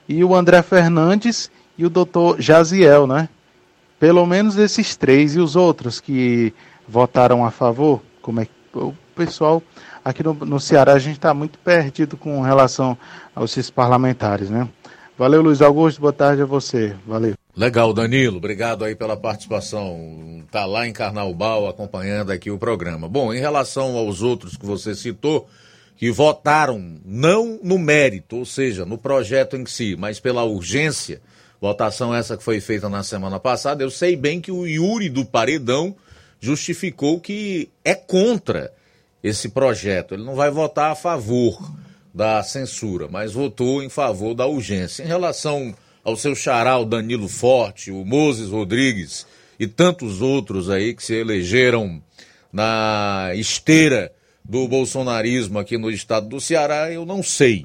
[0.09, 3.29] e o André Fernandes e o doutor Jaziel, né?
[3.99, 6.55] Pelo menos esses três e os outros que
[6.87, 8.01] votaram a favor?
[8.21, 9.61] Como é que o pessoal
[10.05, 12.97] aqui no, no Ceará a gente está muito perdido com relação
[13.35, 14.69] aos parlamentares, né?
[15.17, 16.01] Valeu, Luiz Augusto.
[16.01, 16.97] Boa tarde a você.
[17.07, 17.35] Valeu.
[17.55, 18.39] Legal, Danilo.
[18.39, 20.43] Obrigado aí pela participação.
[20.51, 23.09] Tá lá em Carnaubal acompanhando aqui o programa.
[23.09, 25.49] Bom, em relação aos outros que você citou,
[25.97, 31.21] que votaram não no mérito, ou seja, no projeto em si, mas pela urgência,
[31.61, 35.25] votação essa que foi feita na semana passada, eu sei bem que o Yuri do
[35.25, 35.95] Paredão
[36.41, 38.73] justificou que é contra
[39.23, 40.15] esse projeto.
[40.15, 41.59] Ele não vai votar a favor
[42.13, 45.03] da censura, mas votou em favor da urgência.
[45.03, 45.75] Em relação
[46.05, 49.27] ao seu xará, o Danilo Forte, o Moses Rodrigues
[49.59, 52.03] e tantos outros aí que se elegeram
[52.53, 54.13] na esteira
[54.45, 57.65] do bolsonarismo aqui no estado do Ceará, eu não sei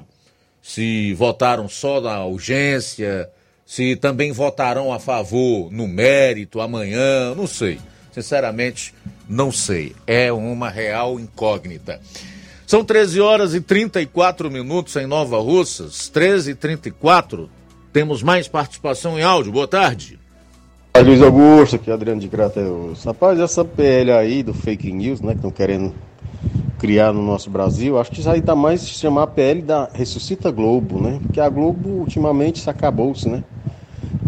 [0.62, 3.30] se votaram só na urgência,
[3.64, 7.78] se também votarão a favor no mérito amanhã, não sei.
[8.22, 8.94] Sinceramente,
[9.28, 9.94] não sei.
[10.06, 12.00] É uma real incógnita.
[12.66, 16.08] São 13 horas e 34 minutos em Nova Russas.
[16.08, 17.48] 13 e 34.
[17.92, 19.52] Temos mais participação em áudio.
[19.52, 20.18] Boa tarde.
[20.96, 23.04] Luiz Augusto, aqui é Adriano de Crateus.
[23.04, 25.94] Rapaz, essa PL aí do fake news, né, que estão querendo
[26.78, 30.50] criar no nosso Brasil, acho que isso aí tá mais chamar a PL da Ressuscita
[30.50, 31.18] Globo, né?
[31.22, 33.44] Porque a Globo ultimamente se acabou-se, né?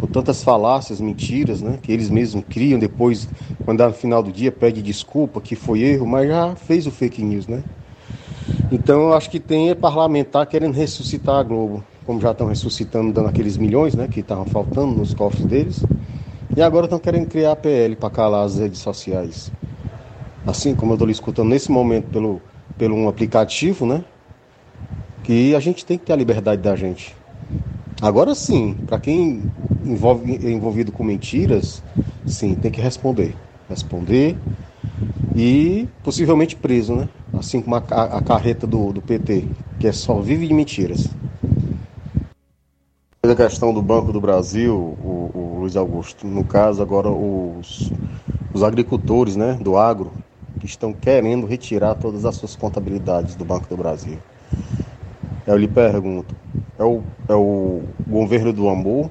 [0.01, 1.78] Com tantas falácias, mentiras, né?
[1.82, 3.28] Que eles mesmos criam, depois,
[3.64, 7.22] quando no final do dia, pede desculpa que foi erro, mas já fez o fake
[7.22, 7.62] news, né?
[8.72, 13.28] Então eu acho que tem parlamentar querendo ressuscitar a Globo, como já estão ressuscitando, dando
[13.28, 14.09] aqueles milhões, né?
[14.09, 15.85] Que estavam faltando nos cofres deles.
[16.56, 19.52] E agora estão querendo criar a PL para calar as redes sociais
[20.47, 22.43] assim como eu estou lhe escutando nesse momento pelo,
[22.77, 24.05] pelo um aplicativo, né?
[25.22, 27.14] Que a gente tem que ter a liberdade da gente.
[28.01, 29.43] Agora sim, para quem
[29.85, 31.82] envolve, é envolvido com mentiras,
[32.27, 33.36] sim, tem que responder.
[33.68, 34.36] Responder
[35.36, 37.09] e possivelmente preso, né?
[37.39, 39.44] Assim como a, a, carreta do, do PT,
[39.78, 41.10] que é só vive de mentiras.
[43.22, 47.93] A questão do Banco do Brasil, o, o Luiz Augusto, no caso agora os,
[48.55, 50.10] os agricultores né, do agro,
[50.59, 54.18] que estão querendo retirar todas as suas contabilidades do Banco do Brasil.
[55.47, 56.35] Eu lhe pergunto,
[56.79, 59.11] é o, é o governo do amor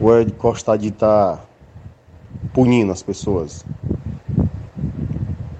[0.00, 1.44] ou é de gostar de estar tá
[2.52, 3.64] punindo as pessoas?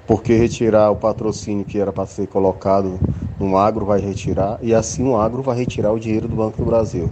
[0.07, 2.99] Porque retirar o patrocínio que era para ser colocado
[3.39, 6.65] no agro vai retirar e assim o agro vai retirar o dinheiro do Banco do
[6.65, 7.09] Brasil.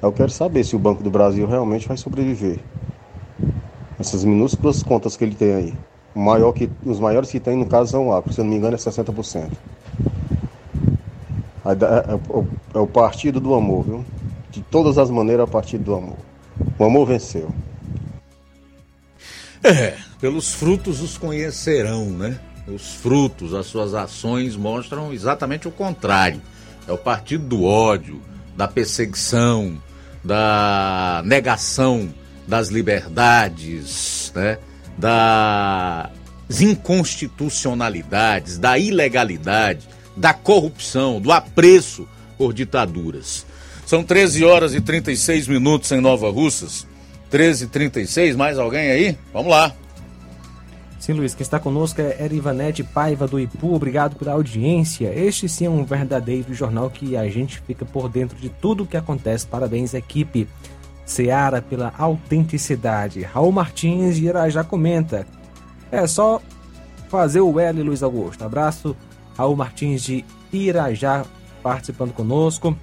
[0.00, 2.60] Eu quero saber se o Banco do Brasil realmente vai sobreviver.
[3.98, 5.74] Essas minúsculas contas que ele tem aí.
[6.14, 8.58] Maior que, os maiores que tem, no caso, são o Acre, se eu não me
[8.58, 9.50] engano, é 60%.
[11.66, 14.04] É, é, é o partido do amor, viu?
[14.50, 16.18] De todas as maneiras, é o partido do amor.
[16.78, 17.52] O amor venceu.
[19.62, 22.38] É, pelos frutos os conhecerão, né?
[22.68, 26.40] Os frutos, as suas ações mostram exatamente o contrário.
[26.86, 28.20] É o partido do ódio,
[28.56, 29.80] da perseguição,
[30.24, 32.12] da negação
[32.46, 34.58] das liberdades, né?
[34.96, 36.10] das
[36.60, 43.44] inconstitucionalidades, da ilegalidade, da corrupção, do apreço por ditaduras.
[43.84, 46.86] São 13 horas e 36 minutos em Nova Russas.
[47.30, 49.18] 13 e 36, mais alguém aí?
[49.32, 49.72] Vamos lá.
[50.98, 53.74] Sim, Luiz, quem está conosco é Erivanete Paiva do Ipu.
[53.74, 55.12] Obrigado pela audiência.
[55.14, 58.86] Este sim é um verdadeiro jornal que a gente fica por dentro de tudo o
[58.86, 59.46] que acontece.
[59.46, 60.48] Parabéns, equipe.
[61.04, 63.22] Seara pela autenticidade.
[63.22, 65.24] Raul Martins de Irajá comenta.
[65.92, 66.42] É só
[67.08, 68.44] fazer o L, Luiz Augusto.
[68.44, 68.96] Abraço,
[69.36, 71.24] Raul Martins de Irajá
[71.62, 72.76] participando conosco.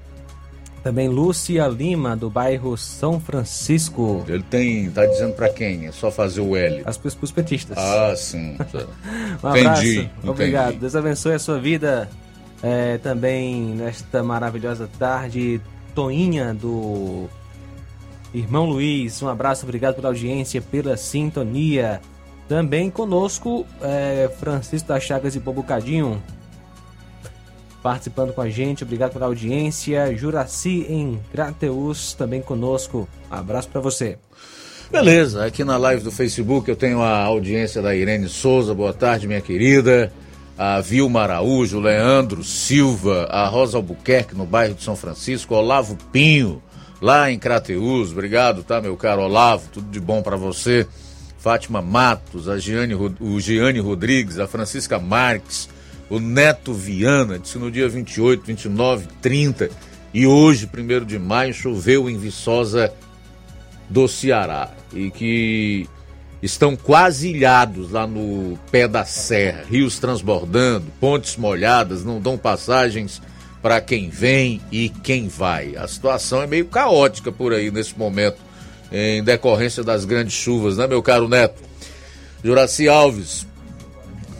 [0.83, 4.25] Também Lúcia Lima, do bairro São Francisco.
[4.27, 4.91] Ele tem.
[4.91, 5.87] tá dizendo para quem?
[5.87, 6.83] É só fazer o L.
[6.85, 7.77] As pros petistas.
[7.77, 8.57] Ah, sim.
[9.41, 9.83] um abraço.
[9.85, 10.09] Entendi.
[10.21, 10.75] Obrigado.
[10.75, 12.09] Deus abençoe a sua vida.
[12.61, 15.61] É, também nesta maravilhosa tarde.
[15.95, 17.29] Toinha do
[18.33, 22.01] Irmão Luiz, um abraço, obrigado pela audiência, pela sintonia.
[22.47, 26.21] Também conosco, é, Francisco das Chagas e Bobucadinho,
[27.83, 30.15] participando com a gente, obrigado pela audiência.
[30.15, 33.07] Juraci em Grateus, também conosco.
[33.29, 34.17] Abraço para você.
[34.89, 39.27] Beleza, aqui na live do Facebook eu tenho a audiência da Irene Souza, boa tarde,
[39.27, 40.11] minha querida.
[40.57, 46.61] A Vilma Araújo, Leandro Silva, a Rosa Albuquerque no bairro de São Francisco, Olavo Pinho,
[47.01, 48.11] lá em Crateus.
[48.11, 49.67] Obrigado, tá, meu caro Olavo?
[49.73, 50.87] Tudo de bom para você.
[51.39, 55.67] Fátima Matos, a Giane, o Giane Rodrigues, a Francisca Marques,
[56.09, 59.69] o Neto Viana, disse no dia 28, 29, 30
[60.13, 62.93] e hoje, 1 de maio, choveu em Viçosa
[63.89, 64.69] do Ceará.
[64.93, 65.89] E que
[66.41, 73.21] estão quase ilhados lá no pé da serra, rios transbordando, pontes molhadas, não dão passagens
[73.61, 75.75] para quem vem e quem vai.
[75.77, 78.37] A situação é meio caótica por aí nesse momento,
[78.91, 81.61] em decorrência das grandes chuvas, né, meu caro Neto?
[82.43, 83.47] Juraci Alves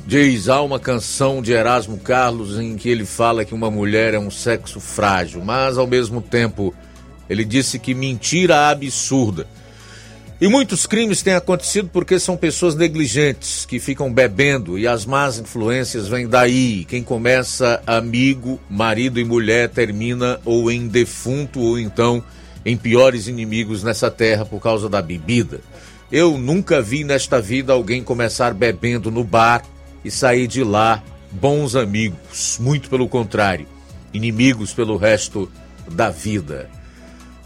[0.05, 4.19] diz: há uma canção de Erasmo Carlos em que ele fala que uma mulher é
[4.19, 6.73] um sexo frágil, mas ao mesmo tempo
[7.29, 9.47] ele disse que mentira absurda.
[10.41, 15.39] E muitos crimes têm acontecido porque são pessoas negligentes que ficam bebendo e as más
[15.39, 16.83] influências vêm daí.
[16.83, 22.21] Quem começa amigo, marido e mulher termina ou em defunto ou então
[22.65, 25.61] em piores inimigos nessa terra por causa da bebida.
[26.11, 29.63] Eu nunca vi nesta vida alguém começar bebendo no bar
[30.03, 31.01] e sair de lá
[31.31, 32.57] bons amigos.
[32.59, 33.67] Muito pelo contrário,
[34.13, 35.51] inimigos pelo resto
[35.89, 36.69] da vida.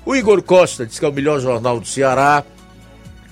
[0.06, 2.44] O Igor Costa diz que é o melhor jornal do Ceará.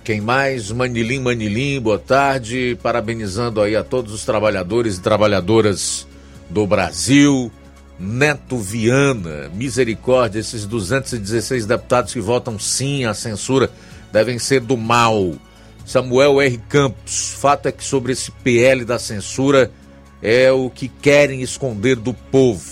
[0.04, 0.72] Quem mais?
[0.72, 2.78] Manilim, Manilim, boa tarde.
[2.84, 6.08] Parabenizando aí a todos os trabalhadores e trabalhadoras
[6.50, 7.52] do Brasil.
[7.98, 13.72] Neto Viana, misericórdia, esses 216 deputados que votam sim à censura
[14.12, 15.34] devem ser do mal.
[15.86, 16.58] Samuel R.
[16.68, 19.72] Campos, fato é que sobre esse PL da censura
[20.22, 22.64] é o que querem esconder do povo,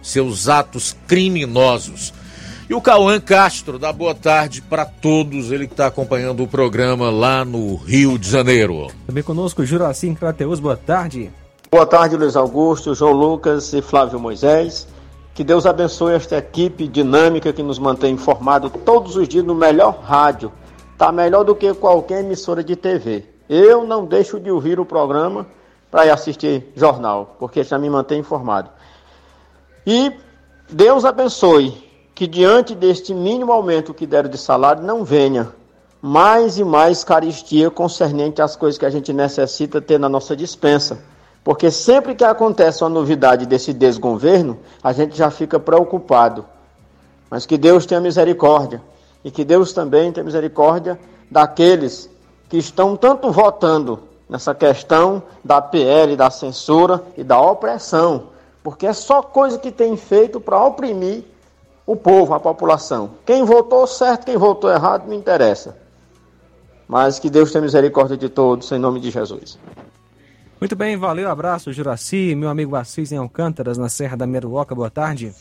[0.00, 2.14] seus atos criminosos.
[2.70, 7.10] E o Cauã Castro, dá boa tarde para todos, ele que está acompanhando o programa
[7.10, 8.86] lá no Rio de Janeiro.
[9.06, 11.30] Também conosco, Juracim Crateus, boa tarde.
[11.70, 14.86] Boa tarde, Luiz Augusto, João Lucas e Flávio Moisés.
[15.34, 19.98] Que Deus abençoe esta equipe dinâmica que nos mantém informado todos os dias no melhor
[20.02, 20.52] rádio.
[21.02, 23.24] Tá melhor do que qualquer emissora de TV.
[23.48, 25.48] Eu não deixo de ouvir o programa
[25.90, 28.70] para ir assistir jornal, porque já me mantém informado.
[29.84, 30.12] E
[30.70, 31.72] Deus abençoe
[32.14, 35.52] que diante deste mínimo aumento que deram de salário não venha
[36.00, 41.00] mais e mais caristia concernente às coisas que a gente necessita ter na nossa dispensa.
[41.42, 46.46] Porque sempre que acontece uma novidade desse desgoverno, a gente já fica preocupado.
[47.28, 48.80] Mas que Deus tenha misericórdia.
[49.24, 50.98] E que Deus também tenha misericórdia
[51.30, 52.10] daqueles
[52.48, 58.28] que estão tanto votando nessa questão da PL, da censura e da opressão.
[58.62, 61.24] Porque é só coisa que tem feito para oprimir
[61.86, 63.12] o povo, a população.
[63.26, 65.76] Quem votou certo, quem votou errado, não interessa.
[66.86, 69.58] Mas que Deus tenha misericórdia de todos, em nome de Jesus.
[70.60, 74.90] Muito bem, valeu, abraço, Juraci, meu amigo Assis em Alcântaras, na Serra da Meruoca, boa
[74.90, 75.34] tarde.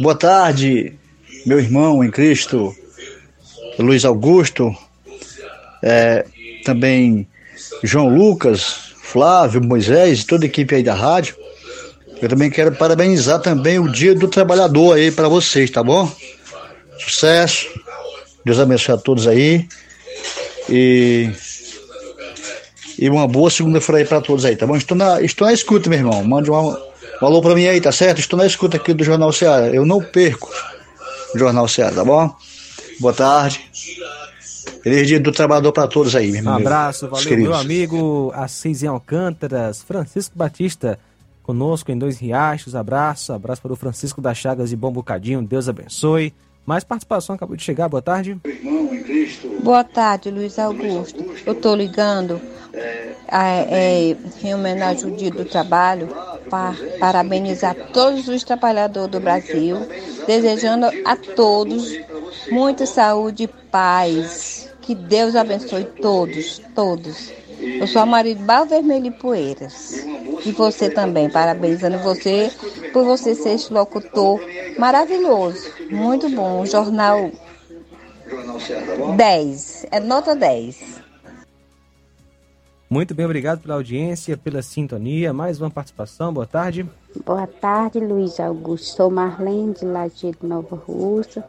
[0.00, 0.98] Boa tarde,
[1.44, 2.74] meu irmão em Cristo,
[3.78, 4.74] Luiz Augusto,
[5.82, 6.24] é,
[6.64, 7.26] também
[7.82, 11.36] João Lucas, Flávio, Moisés, toda a equipe aí da rádio.
[12.20, 16.10] Eu também quero parabenizar também o Dia do Trabalhador aí para vocês, tá bom?
[16.98, 17.66] Sucesso.
[18.44, 19.66] Deus abençoe a todos aí.
[20.68, 21.30] E
[22.98, 24.76] e uma boa segunda-feira aí para todos aí, tá bom?
[24.76, 26.22] Estou na, estou na escuta, meu irmão.
[26.22, 26.76] Mande um, um
[27.20, 28.20] alô para mim aí, tá certo?
[28.20, 29.66] Estou na escuta aqui do Jornal Ceará.
[29.68, 30.48] Eu não perco
[31.34, 32.34] o Jornal Ceará, tá bom?
[33.00, 33.70] Boa tarde.
[34.82, 36.54] Feliz dia do trabalhador para todos aí, meu irmão.
[36.54, 40.98] Um abraço, valeu, meu amigo Assis em Alcântaras, Francisco Batista,
[41.42, 42.74] conosco em Dois Riachos.
[42.74, 46.34] Abraço, abraço para o Francisco das Chagas e Bom Bocadinho, Deus abençoe.
[46.66, 48.36] Mais participação acabou de chegar, boa tarde.
[49.62, 51.24] Boa tarde, Luiz Augusto.
[51.46, 52.40] Eu estou ligando
[52.74, 56.08] é, em homenagem ao Dia do Trabalho
[56.48, 59.76] para parabenizar todos os trabalhadores do Brasil,
[60.26, 61.98] desejando a todos
[62.50, 64.68] muita saúde e paz.
[64.80, 67.32] Que Deus abençoe todos, todos.
[67.60, 70.04] Eu sou a marido Bar Vermelho e Poeiras.
[70.44, 72.50] E você também, parabenizando você
[72.92, 74.40] por você ser esse locutor
[74.76, 75.70] maravilhoso.
[75.88, 76.62] Muito bom.
[76.62, 77.30] O jornal
[79.16, 79.86] 10.
[79.92, 81.01] É nota 10.
[82.92, 85.32] Muito bem, obrigado pela audiência, pela sintonia.
[85.32, 86.86] Mais uma participação, boa tarde.
[87.24, 88.96] Boa tarde, Luiz Augusto.
[88.96, 91.42] Sou Marlene de Lajeado Nova Russa.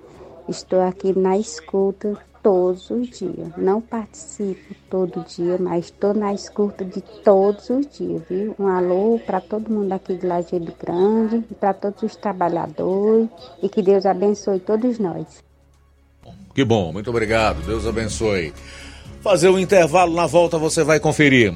[0.48, 3.50] Estou aqui na escuta todos os dias.
[3.58, 8.56] Não participo todo dia, mas estou na escuta de todos os dias, viu?
[8.58, 13.28] Um alô para todo mundo aqui de Lajeado Grande, para todos os trabalhadores
[13.62, 15.44] e que Deus abençoe todos nós.
[16.56, 17.66] Que bom, muito obrigado.
[17.66, 18.54] Deus abençoe.
[19.24, 21.54] Fazer um intervalo, na volta você vai conferir.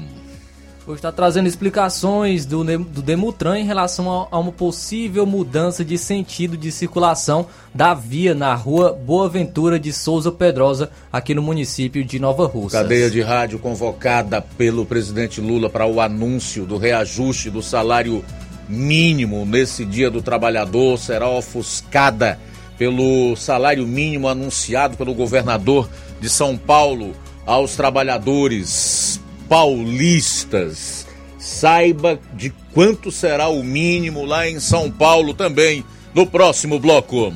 [0.86, 5.98] Hoje está trazendo explicações do, do Demutran em relação a, a, uma possível mudança de
[5.98, 12.02] sentido de circulação da via na rua Boa Ventura de Souza Pedrosa, aqui no município
[12.02, 12.80] de Nova Rússia.
[12.80, 18.24] Cadeia de rádio convocada pelo presidente Lula para o anúncio do reajuste do salário
[18.66, 22.38] mínimo nesse dia do trabalhador será ofuscada
[22.78, 25.86] pelo salário mínimo anunciado pelo governador
[26.18, 27.14] de São Paulo
[27.48, 29.18] aos trabalhadores
[29.48, 31.06] paulistas.
[31.38, 35.82] Saiba de quanto será o mínimo lá em São Paulo também
[36.14, 37.32] no próximo bloco.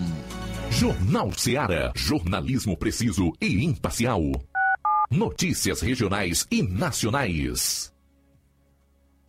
[0.71, 1.93] Jornal Seara.
[1.97, 4.21] Jornalismo preciso e imparcial.
[5.11, 7.92] Notícias regionais e nacionais.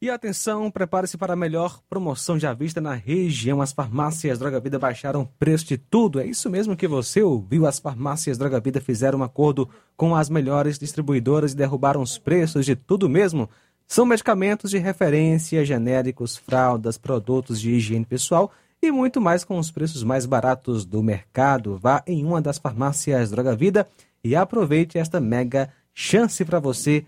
[0.00, 3.60] E atenção, prepare-se para a melhor promoção já vista na região.
[3.60, 6.20] As farmácias Droga Vida baixaram o preço de tudo.
[6.20, 7.66] É isso mesmo que você ouviu.
[7.66, 12.64] As farmácias Droga Vida fizeram um acordo com as melhores distribuidoras e derrubaram os preços
[12.64, 13.50] de tudo mesmo.
[13.88, 19.72] São medicamentos de referência, genéricos, fraldas, produtos de higiene pessoal e muito mais com os
[19.72, 21.76] preços mais baratos do mercado.
[21.76, 23.88] Vá em uma das farmácias Droga Vida
[24.22, 27.04] e aproveite esta mega chance para você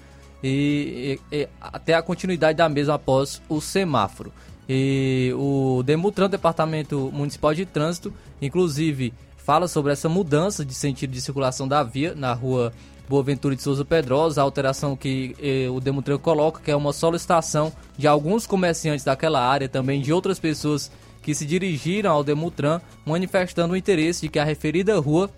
[0.43, 4.31] e, e, e, até a continuidade da mesma após o semáforo.
[4.67, 9.13] E o Demutran, Departamento Municipal de Trânsito, inclusive
[9.45, 12.73] fala sobre essa mudança de sentido de circulação da via na rua
[13.07, 16.91] Boa Ventura de Souza Pedrosa, a alteração que eh, o Demutran coloca, que é uma
[16.91, 20.91] solicitação de alguns comerciantes daquela área, também de outras pessoas
[21.21, 25.29] que se dirigiram ao Demutran, manifestando o interesse de que a referida rua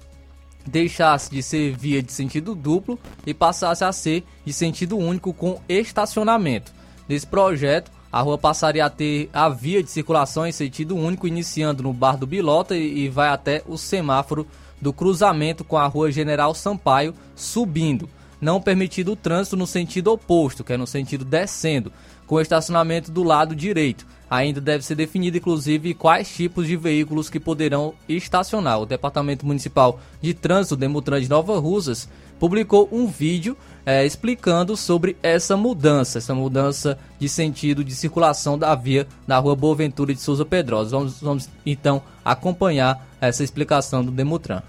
[0.65, 5.59] deixasse de ser via de sentido duplo e passasse a ser de sentido único com
[5.67, 6.71] estacionamento.
[7.09, 11.83] Nesse projeto, a rua passaria a ter a via de circulação em sentido único, iniciando
[11.83, 14.47] no Bar do Bilota e, vai até o semáforo
[14.81, 18.09] do cruzamento com a rua General Sampaio, subindo.
[18.41, 21.93] Não permitido o trânsito no sentido oposto, que é no sentido descendo,
[22.25, 24.03] com estacionamento do lado direito.
[24.27, 28.81] Ainda deve ser definido, inclusive, quais tipos de veículos que poderão estacionar.
[28.81, 33.55] O Departamento Municipal de Trânsito, Demutran de Nova Rusas, publicou um vídeo
[33.87, 39.55] é, explicando sobre essa mudança, essa mudança de sentido de circulação da via na rua
[39.55, 40.97] Boa Ventura de Souza Pedrosa.
[40.97, 44.61] Vamos, vamos então acompanhar essa explicação do Demutran.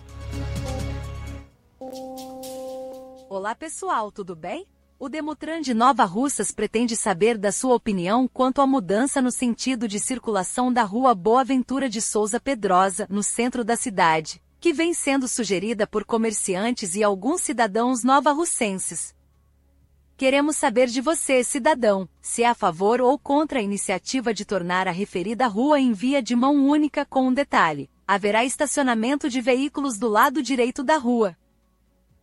[3.28, 4.69] Olá pessoal, tudo bem?
[5.01, 9.89] O Demutran de Nova Russas pretende saber da sua opinião quanto à mudança no sentido
[9.89, 14.93] de circulação da rua Boa Ventura de Souza Pedrosa, no centro da cidade, que vem
[14.93, 19.14] sendo sugerida por comerciantes e alguns cidadãos nova-russenses.
[20.16, 24.89] Queremos saber de você, cidadão, se é a favor ou contra a iniciativa de tornar
[24.89, 27.89] a referida rua em via de mão única com um detalhe.
[28.05, 31.36] Haverá estacionamento de veículos do lado direito da rua.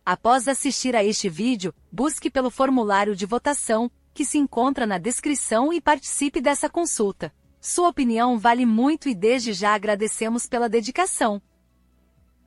[0.04, 5.72] Após assistir a este vídeo, busque pelo formulário de votação, que se encontra na descrição
[5.72, 7.32] e participe dessa consulta.
[7.60, 11.40] Sua opinião vale muito e desde já agradecemos pela dedicação.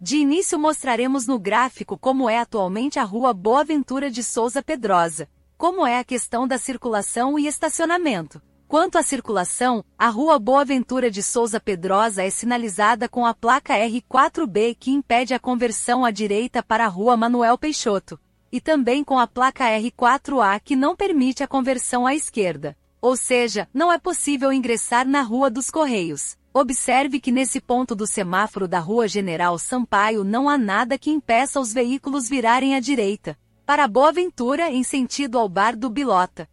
[0.02, 5.28] De início mostraremos no gráfico como é atualmente a rua Boa Ventura de Souza Pedrosa,
[5.58, 8.42] como é a questão da circulação e estacionamento.
[8.66, 13.74] Quanto à circulação, a rua Boa Ventura de Souza Pedrosa é sinalizada com a placa
[13.74, 18.18] R4B que impede a conversão à direita para a rua Manuel Peixoto,
[18.50, 22.74] e também com a placa R4A que não permite a conversão à esquerda.
[23.02, 26.39] Ou seja, não é possível ingressar na Rua dos Correios.
[26.54, 31.60] Observe que nesse ponto do semáforo da Rua General Sampaio não há nada que impeça
[31.60, 36.50] os veículos virarem à direita, para Boa Ventura em sentido ao Bar do Bilota.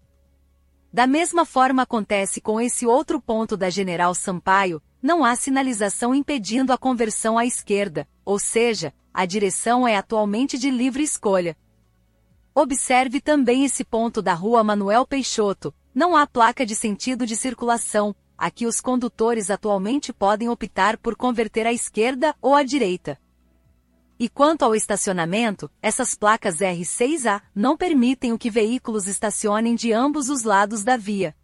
[0.93, 6.75] Da mesma forma acontece com esse outro ponto da General Sampaio, não há sinalização impedindo
[6.75, 11.57] a conversão à esquerda, ou seja, a direção é atualmente de livre escolha.
[12.55, 18.15] Observe também esse ponto da Rua Manuel Peixoto, não há placa de sentido de circulação,
[18.37, 23.19] aqui os condutores atualmente podem optar por converter à esquerda ou à direita.
[24.19, 30.31] E quanto ao estacionamento, essas placas R6A não permitem o que veículos estacionem de ambos
[30.31, 31.37] os lados da via.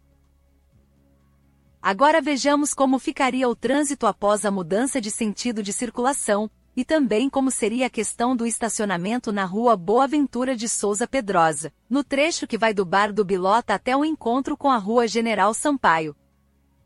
[1.81, 7.29] Agora vejamos como ficaria o trânsito após a mudança de sentido de circulação, e também
[7.29, 12.47] como seria a questão do estacionamento na rua Boa Ventura de Souza Pedrosa, no trecho
[12.47, 16.15] que vai do Bar do Bilota até o encontro com a rua General Sampaio.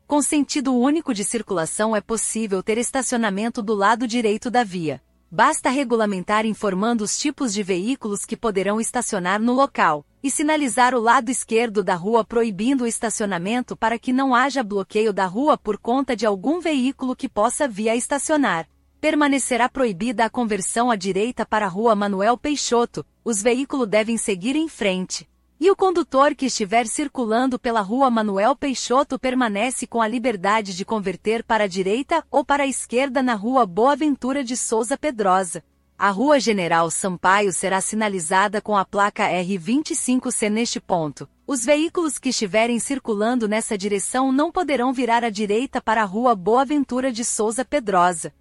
[0.08, 5.02] Com sentido único de circulação é possível ter estacionamento do lado direito da via.
[5.30, 10.98] Basta regulamentar informando os tipos de veículos que poderão estacionar no local, e sinalizar o
[10.98, 15.76] lado esquerdo da rua proibindo o estacionamento para que não haja bloqueio da rua por
[15.76, 18.66] conta de algum veículo que possa vir a estacionar.
[19.02, 24.56] Permanecerá proibida a conversão à direita para a rua Manuel Peixoto, os veículos devem seguir
[24.56, 25.28] em frente.
[25.60, 30.84] E o condutor que estiver circulando pela rua Manuel Peixoto permanece com a liberdade de
[30.84, 35.64] converter para a direita ou para a esquerda na rua Boa Ventura de Souza Pedrosa.
[35.98, 41.28] A rua General Sampaio será sinalizada com a placa R25C neste ponto.
[41.44, 46.36] Os veículos que estiverem circulando nessa direção não poderão virar à direita para a rua
[46.36, 48.32] Boa Ventura de Souza Pedrosa.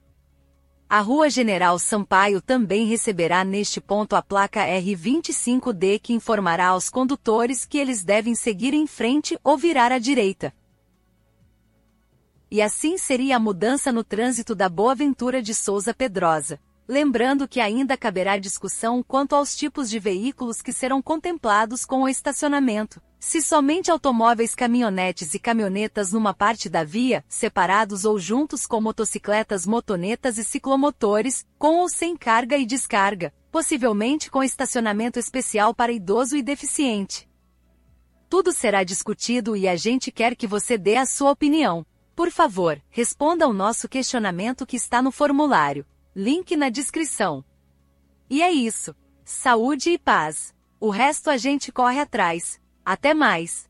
[0.90, 7.66] A Rua General Sampaio também receberá neste ponto a placa R25D que informará aos condutores
[7.66, 10.54] que eles devem seguir em frente ou virar à direita.
[12.50, 16.58] E assim seria a mudança no trânsito da Boa Ventura de Souza Pedrosa.
[16.88, 22.08] Lembrando que ainda caberá discussão quanto aos tipos de veículos que serão contemplados com o
[22.08, 23.02] estacionamento.
[23.20, 29.66] Se somente automóveis, caminhonetes e caminhonetas numa parte da via, separados ou juntos com motocicletas,
[29.66, 36.38] motonetas e ciclomotores, com ou sem carga e descarga, possivelmente com estacionamento especial para idoso
[36.38, 37.28] e deficiente.
[38.30, 41.86] Tudo será discutido e a gente quer que você dê a sua opinião.
[42.16, 45.86] Por favor, responda ao nosso questionamento que está no formulário.
[46.20, 47.46] Link na descrição.
[48.28, 48.96] E é isso.
[49.24, 50.52] Saúde e paz.
[50.80, 52.60] O resto a gente corre atrás.
[52.84, 53.70] Até mais.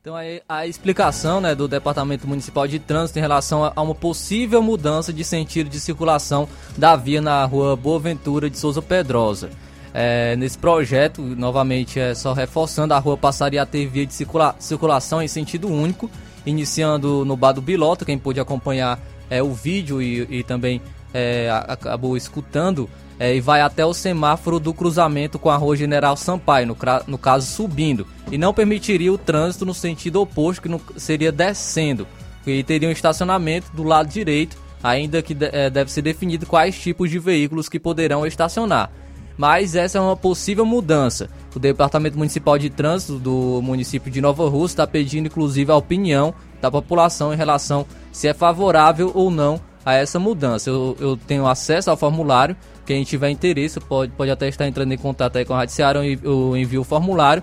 [0.00, 4.62] Então aí a explicação né, do Departamento Municipal de Trânsito em relação a uma possível
[4.62, 9.50] mudança de sentido de circulação da via na rua Boa Ventura de Souza Pedrosa.
[9.92, 14.56] É, nesse projeto, novamente, é só reforçando, a rua passaria a ter via de circula
[14.58, 16.10] circulação em sentido único,
[16.46, 17.62] iniciando no Bar do
[18.06, 18.98] quem pôde acompanhar
[19.28, 20.80] é, o vídeo e, e também
[21.16, 26.14] é, acabou escutando é, e vai até o semáforo do cruzamento com a rua General
[26.14, 26.76] Sampaio, no,
[27.06, 32.06] no caso subindo, e não permitiria o trânsito no sentido oposto, que no, seria descendo,
[32.46, 37.10] e teria um estacionamento do lado direito, ainda que é, deve ser definido quais tipos
[37.10, 38.92] de veículos que poderão estacionar.
[39.38, 41.30] Mas essa é uma possível mudança.
[41.54, 46.34] O Departamento Municipal de Trânsito do município de Nova Rússia está pedindo inclusive a opinião
[46.60, 50.68] da população em relação se é favorável ou não a essa mudança.
[50.68, 54.98] Eu, eu tenho acesso ao formulário, quem tiver interesse pode, pode até estar entrando em
[54.98, 57.42] contato aí com a Rádio Ceará, eu envio o formulário.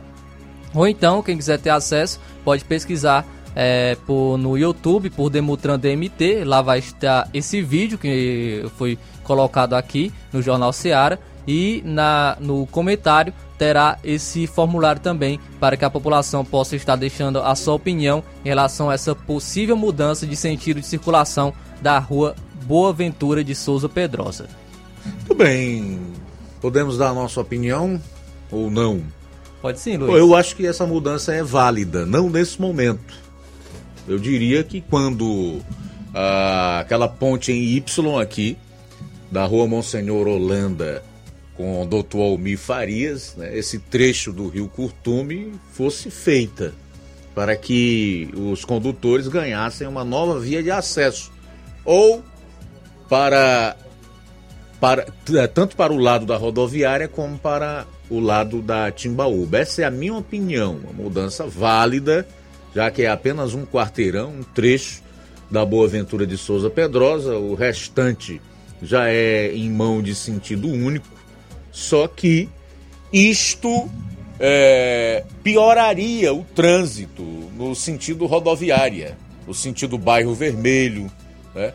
[0.76, 3.26] Ou então, quem quiser ter acesso, pode pesquisar
[3.56, 6.44] é, por, no YouTube por Demutran DMT.
[6.44, 11.18] Lá vai estar esse vídeo que foi colocado aqui no Jornal Ceará.
[11.46, 17.40] E na, no comentário terá esse formulário também para que a população possa estar deixando
[17.40, 21.54] a sua opinião em relação a essa possível mudança de sentido de circulação
[21.84, 22.34] da rua
[22.66, 24.48] Boa Ventura de Souza Pedrosa.
[25.28, 26.00] Tudo bem.
[26.62, 28.02] Podemos dar a nossa opinião
[28.50, 29.04] ou não?
[29.62, 30.18] Pode sim, Luiz.
[30.18, 33.14] Eu acho que essa mudança é válida, não nesse momento.
[34.08, 35.60] Eu diria que quando
[36.14, 38.58] ah, aquela ponte em Y aqui,
[39.30, 41.04] da rua Monsenhor Holanda
[41.56, 42.18] com o Dr.
[42.18, 46.74] Almir Farias, né, esse trecho do Rio Curtume fosse feita
[47.36, 51.33] para que os condutores ganhassem uma nova via de acesso
[51.86, 52.24] ou
[53.10, 53.76] para,
[54.80, 59.60] para é, tanto para o lado da rodoviária como para o lado da Timbaúba.
[59.60, 62.28] Essa é a minha opinião, uma mudança válida,
[62.76, 65.02] já que é apenas um quarteirão, um trecho
[65.50, 68.42] da Boa Ventura de Souza Pedrosa, o restante
[68.82, 71.08] já é em mão de sentido único,
[71.72, 72.50] só que
[73.12, 73.90] isto
[74.40, 77.22] é, pioraria o trânsito
[77.56, 81.12] no sentido rodoviária, no sentido bairro vermelho,
[81.54, 81.74] né?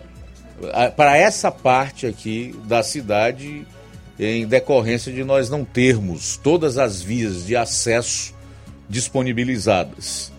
[0.96, 3.66] para essa parte aqui da cidade,
[4.18, 8.34] em decorrência de nós não termos todas as vias de acesso
[8.88, 10.32] disponibilizadas.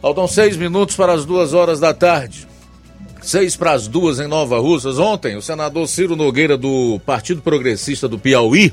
[0.00, 2.46] Faltam seis minutos para as duas horas da tarde.
[3.22, 4.98] Seis para as duas em Nova Russas.
[4.98, 8.72] Ontem, o senador Ciro Nogueira, do Partido Progressista do Piauí,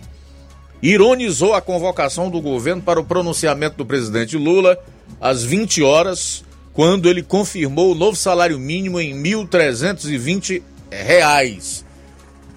[0.83, 4.77] ironizou a convocação do governo para o pronunciamento do presidente Lula
[5.21, 11.85] às 20 horas quando ele confirmou o novo salário mínimo em 1.320 reais.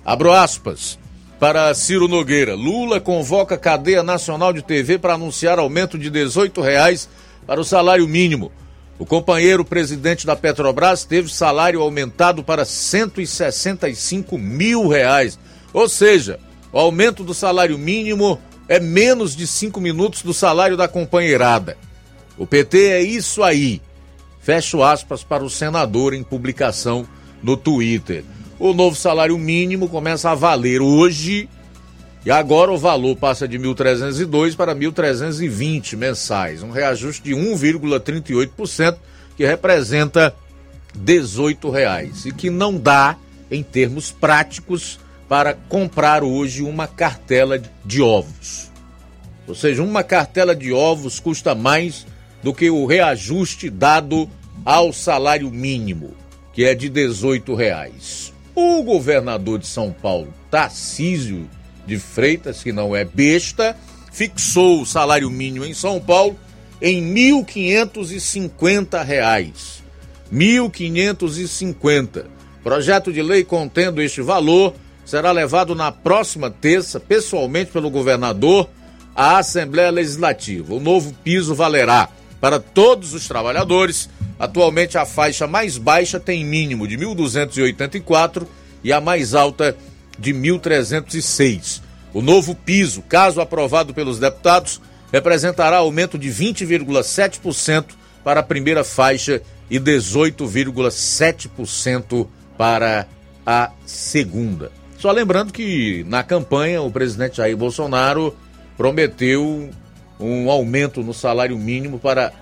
[0.04, 0.98] Abro aspas.
[1.38, 6.60] Para Ciro Nogueira, Lula convoca a cadeia nacional de TV para anunciar aumento de 18
[6.60, 7.08] reais
[7.46, 8.52] para o salário mínimo.
[8.98, 15.38] O companheiro presidente da Petrobras teve salário aumentado para 165 mil reais.
[15.72, 16.38] Ou seja,
[16.72, 21.76] o aumento do salário mínimo é menos de cinco minutos do salário da companheirada.
[22.38, 23.82] O PT é isso aí.
[24.44, 27.08] Fecho aspas para o senador em publicação
[27.42, 28.22] no Twitter.
[28.58, 31.48] O novo salário mínimo começa a valer hoje
[32.26, 38.96] e agora o valor passa de 1.302 para 1.320 mensais, um reajuste de 1,38%,
[39.34, 40.34] que representa
[40.94, 43.16] 18 reais, e que não dá,
[43.50, 48.70] em termos práticos, para comprar hoje uma cartela de ovos.
[49.48, 52.06] Ou seja, uma cartela de ovos custa mais
[52.44, 54.28] do que o reajuste dado
[54.66, 56.14] ao salário mínimo,
[56.52, 58.34] que é de 18 reais.
[58.54, 61.48] O governador de São Paulo, Tarcísio
[61.86, 63.74] de Freitas, que não é besta,
[64.12, 66.38] fixou o salário mínimo em São Paulo
[66.82, 69.82] em 1.550 reais.
[70.30, 72.26] 1.550.
[72.62, 78.68] Projeto de lei contendo este valor será levado na próxima terça, pessoalmente pelo governador,
[79.16, 80.74] à Assembleia Legislativa.
[80.74, 82.10] O novo piso valerá
[82.44, 84.10] para todos os trabalhadores.
[84.38, 88.46] Atualmente a faixa mais baixa tem mínimo de 1.284
[88.82, 89.74] e a mais alta
[90.18, 91.80] de 1.306.
[92.12, 94.78] O novo piso, caso aprovado pelos deputados,
[95.10, 97.86] representará aumento de 20,7%
[98.22, 99.40] para a primeira faixa
[99.70, 103.08] e 18,7% para
[103.46, 104.70] a segunda.
[104.98, 108.36] Só lembrando que na campanha o presidente Jair Bolsonaro
[108.76, 109.70] prometeu
[110.24, 112.32] um aumento no salário mínimo para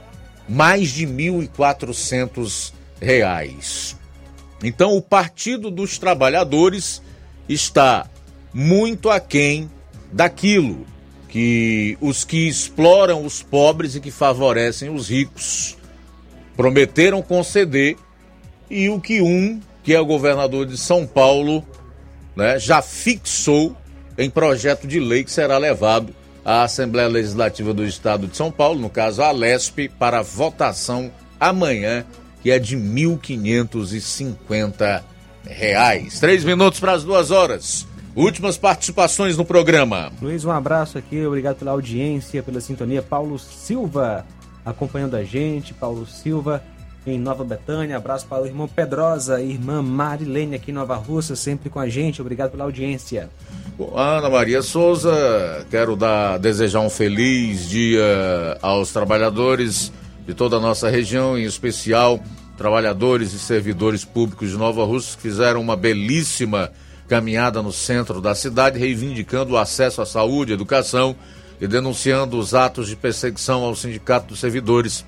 [0.48, 3.96] mais de 1.400 reais.
[4.62, 7.02] Então o Partido dos Trabalhadores
[7.48, 8.08] está
[8.54, 9.70] muito aquém
[10.12, 10.86] daquilo
[11.28, 15.76] que os que exploram os pobres e que favorecem os ricos
[16.56, 17.96] prometeram conceder
[18.70, 21.66] e o que um, que é o governador de São Paulo,
[22.36, 23.74] né, já fixou
[24.16, 28.80] em projeto de lei que será levado à Assembleia Legislativa do Estado de São Paulo,
[28.80, 32.04] no caso a Lesp, para votação amanhã,
[32.42, 35.02] que é de R$ 1.550.
[36.20, 37.86] Três minutos para as duas horas.
[38.14, 40.12] Últimas participações no programa.
[40.20, 43.00] Luiz, um abraço aqui, obrigado pela audiência, pela sintonia.
[43.02, 44.26] Paulo Silva
[44.64, 46.62] acompanhando a gente, Paulo Silva
[47.06, 47.96] em Nova Betânia.
[47.96, 51.88] Abraço para o irmão Pedrosa e irmã Marilene aqui em Nova Rússia, sempre com a
[51.88, 52.20] gente.
[52.20, 53.28] Obrigado pela audiência.
[53.94, 59.92] Ana Maria Souza, quero dar, desejar um feliz dia aos trabalhadores
[60.26, 62.20] de toda a nossa região, em especial
[62.56, 66.70] trabalhadores e servidores públicos de Nova Rússia que fizeram uma belíssima
[67.08, 71.16] caminhada no centro da cidade, reivindicando o acesso à saúde, educação
[71.60, 75.04] e denunciando os atos de perseguição ao Sindicato dos Servidores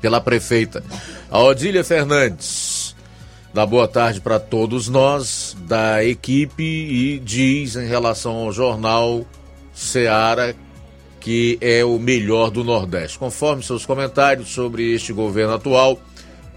[0.00, 0.82] pela prefeita.
[1.30, 2.94] A Odília Fernandes
[3.52, 9.26] dá boa tarde para todos nós da equipe e diz em relação ao jornal
[9.74, 10.54] Seara
[11.20, 13.18] que é o melhor do Nordeste.
[13.18, 16.00] Conforme seus comentários sobre este governo atual,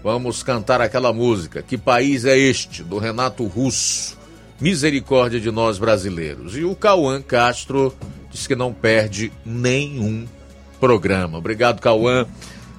[0.02, 1.62] vamos cantar aquela música.
[1.62, 2.82] Que país é este?
[2.82, 4.16] Do Renato Russo.
[4.60, 6.56] Misericórdia de nós brasileiros.
[6.56, 7.94] E o Cauã Castro
[8.30, 10.26] diz que não perde nenhum
[10.80, 11.38] programa.
[11.38, 12.26] Obrigado, Cauã.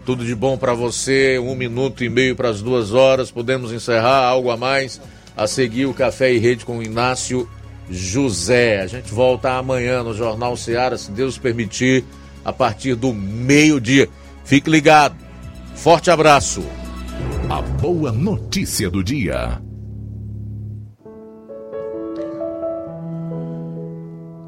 [0.05, 1.39] Tudo de bom para você.
[1.39, 3.31] Um minuto e meio para as duas horas.
[3.31, 5.01] Podemos encerrar algo a mais.
[5.35, 7.49] A seguir o Café e Rede com Inácio
[7.89, 8.81] José.
[8.81, 12.05] A gente volta amanhã no Jornal Seara, se Deus permitir,
[12.43, 14.07] a partir do meio-dia.
[14.43, 15.15] Fique ligado.
[15.75, 16.63] Forte abraço.
[17.49, 19.59] A boa notícia do dia.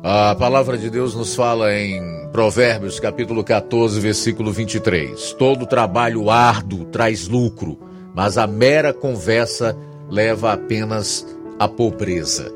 [0.09, 5.33] A palavra de Deus nos fala em Provérbios, capítulo 14, versículo 23.
[5.33, 7.77] Todo trabalho árduo traz lucro,
[8.15, 9.77] mas a mera conversa
[10.09, 11.27] leva apenas
[11.59, 12.49] à pobreza.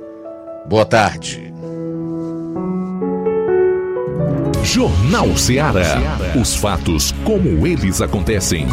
[0.66, 1.54] Boa tarde.
[4.64, 6.00] Jornal Ceará.
[6.42, 8.66] Os fatos como eles acontecem.